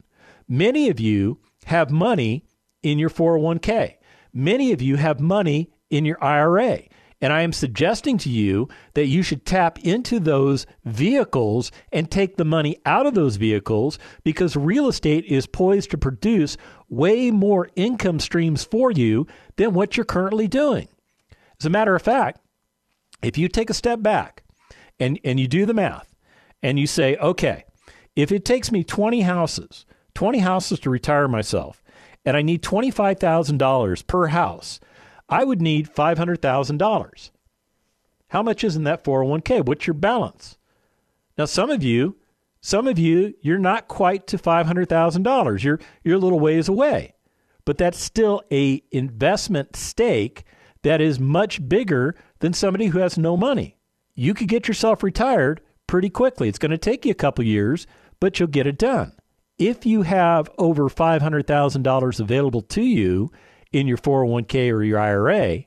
Many 0.46 0.90
of 0.90 1.00
you 1.00 1.38
have 1.64 1.90
money 1.90 2.44
in 2.82 2.98
your 2.98 3.08
401k. 3.08 3.94
Many 4.32 4.72
of 4.72 4.82
you 4.82 4.96
have 4.96 5.20
money 5.20 5.70
in 5.88 6.04
your 6.04 6.22
IRA. 6.22 6.82
And 7.24 7.32
I 7.32 7.40
am 7.40 7.54
suggesting 7.54 8.18
to 8.18 8.28
you 8.28 8.68
that 8.92 9.06
you 9.06 9.22
should 9.22 9.46
tap 9.46 9.78
into 9.78 10.20
those 10.20 10.66
vehicles 10.84 11.72
and 11.90 12.10
take 12.10 12.36
the 12.36 12.44
money 12.44 12.76
out 12.84 13.06
of 13.06 13.14
those 13.14 13.36
vehicles 13.36 13.98
because 14.24 14.56
real 14.56 14.88
estate 14.88 15.24
is 15.24 15.46
poised 15.46 15.90
to 15.92 15.96
produce 15.96 16.58
way 16.90 17.30
more 17.30 17.70
income 17.76 18.20
streams 18.20 18.62
for 18.62 18.90
you 18.90 19.26
than 19.56 19.72
what 19.72 19.96
you're 19.96 20.04
currently 20.04 20.46
doing. 20.46 20.86
As 21.58 21.64
a 21.64 21.70
matter 21.70 21.94
of 21.94 22.02
fact, 22.02 22.40
if 23.22 23.38
you 23.38 23.48
take 23.48 23.70
a 23.70 23.74
step 23.74 24.02
back 24.02 24.44
and, 25.00 25.18
and 25.24 25.40
you 25.40 25.48
do 25.48 25.64
the 25.64 25.72
math 25.72 26.14
and 26.62 26.78
you 26.78 26.86
say, 26.86 27.16
okay, 27.16 27.64
if 28.14 28.32
it 28.32 28.44
takes 28.44 28.70
me 28.70 28.84
20 28.84 29.22
houses, 29.22 29.86
20 30.12 30.40
houses 30.40 30.78
to 30.80 30.90
retire 30.90 31.26
myself, 31.26 31.82
and 32.26 32.36
I 32.36 32.42
need 32.42 32.62
$25,000 32.62 34.06
per 34.06 34.26
house, 34.26 34.78
I 35.28 35.44
would 35.44 35.62
need 35.62 35.92
$500,000. 35.92 37.30
How 38.28 38.42
much 38.42 38.64
is 38.64 38.76
in 38.76 38.84
that 38.84 39.04
401k? 39.04 39.64
What's 39.64 39.86
your 39.86 39.94
balance? 39.94 40.58
Now, 41.38 41.44
some 41.44 41.70
of 41.70 41.82
you, 41.82 42.16
some 42.60 42.86
of 42.86 42.98
you, 42.98 43.34
you're 43.40 43.58
not 43.58 43.88
quite 43.88 44.26
to 44.28 44.38
$500,000. 44.38 45.62
You're, 45.62 45.80
you're 46.02 46.16
a 46.16 46.20
little 46.20 46.40
ways 46.40 46.68
away, 46.68 47.14
but 47.64 47.78
that's 47.78 47.98
still 47.98 48.42
a 48.52 48.82
investment 48.90 49.76
stake 49.76 50.44
that 50.82 51.00
is 51.00 51.18
much 51.18 51.66
bigger 51.68 52.14
than 52.40 52.52
somebody 52.52 52.86
who 52.86 52.98
has 52.98 53.16
no 53.18 53.36
money. 53.36 53.78
You 54.14 54.34
could 54.34 54.48
get 54.48 54.68
yourself 54.68 55.02
retired 55.02 55.60
pretty 55.86 56.10
quickly. 56.10 56.48
It's 56.48 56.58
going 56.58 56.70
to 56.70 56.78
take 56.78 57.04
you 57.04 57.10
a 57.10 57.14
couple 57.14 57.44
years, 57.44 57.86
but 58.20 58.38
you'll 58.38 58.48
get 58.48 58.66
it 58.66 58.78
done. 58.78 59.12
If 59.58 59.86
you 59.86 60.02
have 60.02 60.50
over 60.58 60.88
$500,000 60.88 62.20
available 62.20 62.62
to 62.62 62.82
you 62.82 63.30
in 63.74 63.88
your 63.88 63.98
401k 63.98 64.72
or 64.72 64.82
your 64.84 65.00
IRA, 65.00 65.64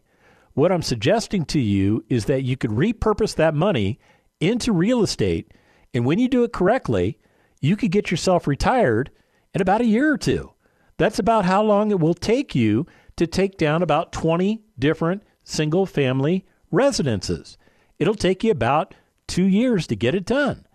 what 0.53 0.71
I'm 0.71 0.81
suggesting 0.81 1.45
to 1.45 1.59
you 1.59 2.03
is 2.09 2.25
that 2.25 2.43
you 2.43 2.55
could 2.55 2.71
repurpose 2.71 3.35
that 3.35 3.53
money 3.53 3.99
into 4.39 4.71
real 4.71 5.03
estate. 5.03 5.51
And 5.93 6.05
when 6.05 6.17
you 6.17 6.27
do 6.27 6.43
it 6.43 6.53
correctly, 6.53 7.19
you 7.59 7.75
could 7.75 7.91
get 7.91 8.09
yourself 8.09 8.47
retired 8.47 9.11
in 9.53 9.61
about 9.61 9.81
a 9.81 9.85
year 9.85 10.11
or 10.11 10.17
two. 10.17 10.53
That's 10.97 11.19
about 11.19 11.45
how 11.45 11.61
long 11.61 11.91
it 11.91 11.99
will 11.99 12.13
take 12.13 12.55
you 12.55 12.87
to 13.17 13.27
take 13.27 13.57
down 13.57 13.83
about 13.83 14.11
20 14.13 14.63
different 14.79 15.23
single 15.43 15.85
family 15.85 16.45
residences. 16.71 17.57
It'll 17.99 18.15
take 18.15 18.43
you 18.43 18.51
about 18.51 18.95
two 19.27 19.45
years 19.45 19.85
to 19.87 19.95
get 19.95 20.15
it 20.15 20.25
done. 20.25 20.65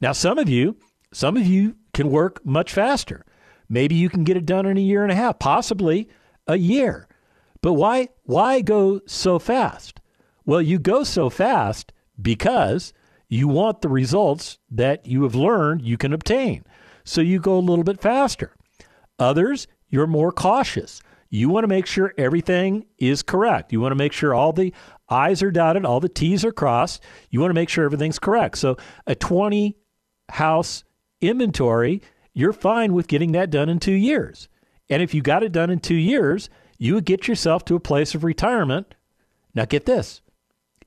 Now, 0.00 0.12
some 0.12 0.38
of 0.38 0.48
you, 0.48 0.76
some 1.12 1.36
of 1.36 1.46
you 1.46 1.76
can 1.94 2.10
work 2.10 2.44
much 2.44 2.72
faster. 2.72 3.24
Maybe 3.68 3.94
you 3.94 4.08
can 4.08 4.24
get 4.24 4.36
it 4.36 4.46
done 4.46 4.66
in 4.66 4.76
a 4.76 4.82
year 4.82 5.02
and 5.02 5.12
a 5.12 5.16
half, 5.16 5.38
possibly 5.38 6.08
a 6.48 6.56
year. 6.56 7.06
But 7.60 7.74
why 7.74 8.08
why 8.24 8.60
go 8.62 9.00
so 9.06 9.38
fast? 9.38 10.00
Well, 10.44 10.62
you 10.62 10.78
go 10.78 11.04
so 11.04 11.28
fast 11.30 11.92
because 12.20 12.92
you 13.28 13.46
want 13.46 13.82
the 13.82 13.88
results 13.88 14.58
that 14.70 15.06
you 15.06 15.22
have 15.24 15.34
learned 15.34 15.82
you 15.82 15.98
can 15.98 16.12
obtain. 16.12 16.64
So 17.04 17.20
you 17.20 17.38
go 17.38 17.58
a 17.58 17.60
little 17.60 17.84
bit 17.84 18.00
faster. 18.00 18.54
Others, 19.18 19.66
you're 19.90 20.06
more 20.06 20.32
cautious. 20.32 21.02
You 21.30 21.50
want 21.50 21.64
to 21.64 21.68
make 21.68 21.86
sure 21.86 22.14
everything 22.16 22.86
is 22.96 23.22
correct. 23.22 23.72
You 23.72 23.80
want 23.80 23.92
to 23.92 23.96
make 23.96 24.12
sure 24.12 24.34
all 24.34 24.52
the 24.52 24.72
I's 25.08 25.42
are 25.42 25.50
dotted, 25.50 25.84
all 25.84 26.00
the 26.00 26.08
T's 26.08 26.44
are 26.44 26.52
crossed. 26.52 27.02
You 27.30 27.40
want 27.40 27.50
to 27.50 27.54
make 27.54 27.68
sure 27.68 27.84
everything's 27.84 28.18
correct. 28.18 28.58
So 28.58 28.76
a 29.06 29.14
20 29.14 29.76
house 30.30 30.84
inventory, 31.20 32.02
you're 32.32 32.52
fine 32.52 32.92
with 32.92 33.08
getting 33.08 33.32
that 33.32 33.50
done 33.50 33.68
in 33.68 33.78
two 33.78 33.92
years. 33.92 34.48
And 34.90 35.02
if 35.02 35.14
you 35.14 35.22
got 35.22 35.42
it 35.42 35.52
done 35.52 35.70
in 35.70 35.80
two 35.80 35.94
years, 35.94 36.48
you 36.78 36.94
would 36.94 37.04
get 37.04 37.28
yourself 37.28 37.64
to 37.66 37.74
a 37.74 37.80
place 37.80 38.14
of 38.14 38.24
retirement. 38.24 38.94
Now, 39.54 39.64
get 39.64 39.86
this 39.86 40.22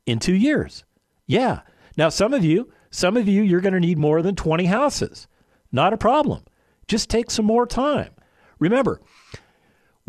in 0.05 0.19
two 0.19 0.33
years. 0.33 0.83
Yeah. 1.27 1.61
Now, 1.97 2.09
some 2.09 2.33
of 2.33 2.43
you, 2.43 2.71
some 2.89 3.17
of 3.17 3.27
you, 3.27 3.41
you're 3.41 3.61
going 3.61 3.73
to 3.73 3.79
need 3.79 3.97
more 3.97 4.21
than 4.21 4.35
20 4.35 4.65
houses. 4.65 5.27
Not 5.71 5.93
a 5.93 5.97
problem. 5.97 6.43
Just 6.87 7.09
take 7.09 7.29
some 7.29 7.45
more 7.45 7.65
time. 7.65 8.11
Remember, 8.59 9.01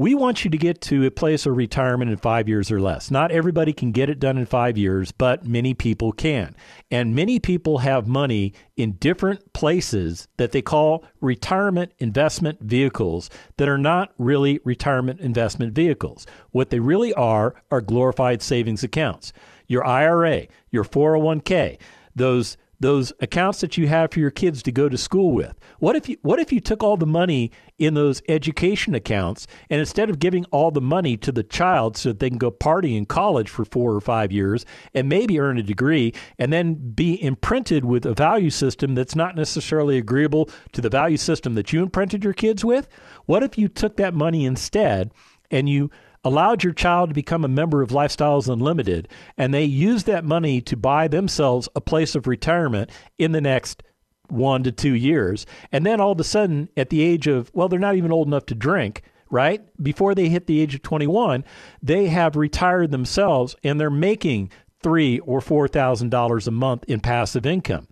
we 0.02 0.16
want 0.16 0.44
you 0.44 0.50
to 0.50 0.58
get 0.58 0.80
to 0.80 1.06
a 1.06 1.12
place 1.12 1.46
of 1.46 1.56
retirement 1.56 2.10
in 2.10 2.16
five 2.16 2.48
years 2.48 2.72
or 2.72 2.80
less. 2.80 3.08
Not 3.08 3.30
everybody 3.30 3.72
can 3.72 3.92
get 3.92 4.10
it 4.10 4.18
done 4.18 4.36
in 4.36 4.46
five 4.46 4.76
years, 4.76 5.12
but 5.12 5.46
many 5.46 5.74
people 5.74 6.10
can. 6.10 6.56
And 6.90 7.14
many 7.14 7.38
people 7.38 7.78
have 7.78 8.08
money 8.08 8.52
in 8.76 8.94
different 8.94 9.52
places 9.52 10.26
that 10.38 10.50
they 10.50 10.60
call 10.60 11.04
retirement 11.20 11.92
investment 12.00 12.58
vehicles 12.60 13.30
that 13.58 13.68
are 13.68 13.78
not 13.78 14.12
really 14.18 14.58
retirement 14.64 15.20
investment 15.20 15.72
vehicles. 15.72 16.26
What 16.50 16.70
they 16.70 16.80
really 16.80 17.14
are 17.14 17.54
are 17.70 17.80
glorified 17.80 18.42
savings 18.42 18.82
accounts. 18.82 19.32
Your 19.68 19.86
IRA, 19.86 20.48
your 20.72 20.82
401k, 20.82 21.78
those 22.16 22.56
those 22.82 23.12
accounts 23.20 23.60
that 23.60 23.76
you 23.76 23.88
have 23.88 24.12
for 24.12 24.20
your 24.20 24.30
kids 24.30 24.62
to 24.62 24.72
go 24.72 24.88
to 24.88 24.98
school 24.98 25.32
with. 25.32 25.58
What 25.78 25.96
if 25.96 26.08
you 26.08 26.16
what 26.22 26.38
if 26.38 26.52
you 26.52 26.60
took 26.60 26.82
all 26.82 26.96
the 26.96 27.06
money 27.06 27.50
in 27.78 27.94
those 27.94 28.22
education 28.28 28.94
accounts 28.94 29.46
and 29.70 29.80
instead 29.80 30.10
of 30.10 30.18
giving 30.18 30.44
all 30.46 30.70
the 30.70 30.80
money 30.80 31.16
to 31.16 31.32
the 31.32 31.42
child 31.42 31.96
so 31.96 32.10
that 32.10 32.18
they 32.18 32.28
can 32.28 32.38
go 32.38 32.50
party 32.50 32.96
in 32.96 33.06
college 33.06 33.48
for 33.48 33.64
4 33.64 33.94
or 33.94 34.00
5 34.00 34.32
years 34.32 34.64
and 34.94 35.08
maybe 35.08 35.40
earn 35.40 35.58
a 35.58 35.62
degree 35.62 36.12
and 36.38 36.52
then 36.52 36.74
be 36.74 37.22
imprinted 37.22 37.84
with 37.84 38.04
a 38.04 38.14
value 38.14 38.50
system 38.50 38.94
that's 38.94 39.16
not 39.16 39.36
necessarily 39.36 39.98
agreeable 39.98 40.48
to 40.72 40.80
the 40.80 40.90
value 40.90 41.16
system 41.16 41.54
that 41.54 41.72
you 41.72 41.82
imprinted 41.82 42.22
your 42.22 42.34
kids 42.34 42.64
with? 42.64 42.88
What 43.26 43.42
if 43.42 43.56
you 43.56 43.68
took 43.68 43.96
that 43.96 44.14
money 44.14 44.44
instead 44.44 45.12
and 45.50 45.68
you 45.68 45.90
allowed 46.24 46.62
your 46.62 46.72
child 46.72 47.10
to 47.10 47.14
become 47.14 47.44
a 47.44 47.48
member 47.48 47.82
of 47.82 47.90
Lifestyles 47.90 48.52
Unlimited, 48.52 49.08
and 49.36 49.52
they 49.52 49.64
used 49.64 50.06
that 50.06 50.24
money 50.24 50.60
to 50.60 50.76
buy 50.76 51.08
themselves 51.08 51.68
a 51.74 51.80
place 51.80 52.14
of 52.14 52.26
retirement 52.26 52.90
in 53.18 53.32
the 53.32 53.40
next 53.40 53.82
one 54.28 54.62
to 54.62 54.72
two 54.72 54.94
years. 54.94 55.46
And 55.70 55.84
then 55.84 56.00
all 56.00 56.12
of 56.12 56.20
a 56.20 56.24
sudden, 56.24 56.68
at 56.76 56.90
the 56.90 57.02
age 57.02 57.26
of, 57.26 57.50
well, 57.54 57.68
they're 57.68 57.78
not 57.78 57.96
even 57.96 58.12
old 58.12 58.28
enough 58.28 58.46
to 58.46 58.54
drink, 58.54 59.02
right? 59.30 59.62
Before 59.82 60.14
they 60.14 60.28
hit 60.28 60.46
the 60.46 60.60
age 60.60 60.74
of 60.74 60.82
21, 60.82 61.44
they 61.82 62.06
have 62.06 62.36
retired 62.36 62.90
themselves 62.90 63.56
and 63.62 63.80
they're 63.80 63.90
making 63.90 64.50
three 64.82 65.18
or 65.20 65.40
four 65.40 65.68
thousand 65.68 66.10
dollars 66.10 66.48
a 66.48 66.50
month 66.50 66.84
in 66.88 67.00
passive 67.00 67.46
income. 67.46 67.86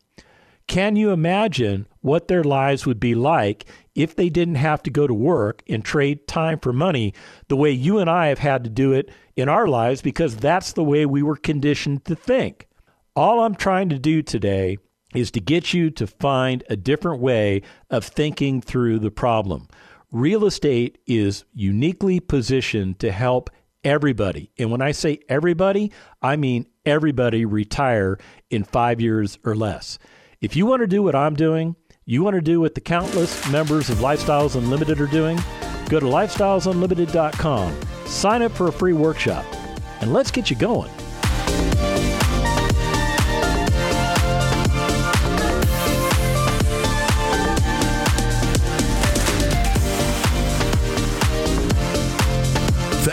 Can 0.66 0.96
you 0.96 1.10
imagine 1.10 1.86
what 2.00 2.28
their 2.28 2.44
lives 2.44 2.86
would 2.86 3.00
be 3.00 3.14
like 3.14 3.64
if 4.02 4.16
they 4.16 4.28
didn't 4.28 4.54
have 4.54 4.82
to 4.84 4.90
go 4.90 5.06
to 5.06 5.14
work 5.14 5.62
and 5.68 5.84
trade 5.84 6.26
time 6.26 6.58
for 6.58 6.72
money 6.72 7.12
the 7.48 7.56
way 7.56 7.70
you 7.70 7.98
and 7.98 8.08
I 8.08 8.28
have 8.28 8.38
had 8.38 8.64
to 8.64 8.70
do 8.70 8.92
it 8.92 9.10
in 9.36 9.48
our 9.48 9.68
lives 9.68 10.00
because 10.02 10.36
that's 10.36 10.72
the 10.72 10.84
way 10.84 11.04
we 11.04 11.22
were 11.22 11.36
conditioned 11.36 12.04
to 12.06 12.14
think. 12.14 12.66
All 13.14 13.40
I'm 13.40 13.54
trying 13.54 13.88
to 13.90 13.98
do 13.98 14.22
today 14.22 14.78
is 15.14 15.30
to 15.32 15.40
get 15.40 15.74
you 15.74 15.90
to 15.90 16.06
find 16.06 16.62
a 16.70 16.76
different 16.76 17.20
way 17.20 17.62
of 17.90 18.04
thinking 18.04 18.60
through 18.60 19.00
the 19.00 19.10
problem. 19.10 19.68
Real 20.12 20.44
estate 20.44 20.98
is 21.06 21.44
uniquely 21.52 22.20
positioned 22.20 22.98
to 23.00 23.12
help 23.12 23.50
everybody. 23.84 24.50
And 24.58 24.70
when 24.70 24.82
I 24.82 24.92
say 24.92 25.20
everybody, 25.28 25.92
I 26.22 26.36
mean 26.36 26.66
everybody 26.84 27.44
retire 27.44 28.18
in 28.50 28.64
five 28.64 29.00
years 29.00 29.38
or 29.44 29.54
less. 29.54 29.98
If 30.40 30.56
you 30.56 30.66
want 30.66 30.80
to 30.80 30.86
do 30.86 31.02
what 31.02 31.14
I'm 31.14 31.34
doing, 31.34 31.76
you 32.10 32.24
want 32.24 32.34
to 32.34 32.40
do 32.40 32.58
what 32.58 32.74
the 32.74 32.80
countless 32.80 33.48
members 33.52 33.88
of 33.88 33.98
Lifestyles 33.98 34.56
Unlimited 34.56 35.00
are 35.00 35.06
doing, 35.06 35.36
go 35.88 36.00
to 36.00 36.06
lifestylesunlimited.com, 36.06 37.80
sign 38.04 38.42
up 38.42 38.50
for 38.50 38.66
a 38.66 38.72
free 38.72 38.94
workshop, 38.94 39.44
and 40.00 40.12
let's 40.12 40.32
get 40.32 40.50
you 40.50 40.56
going. 40.56 40.90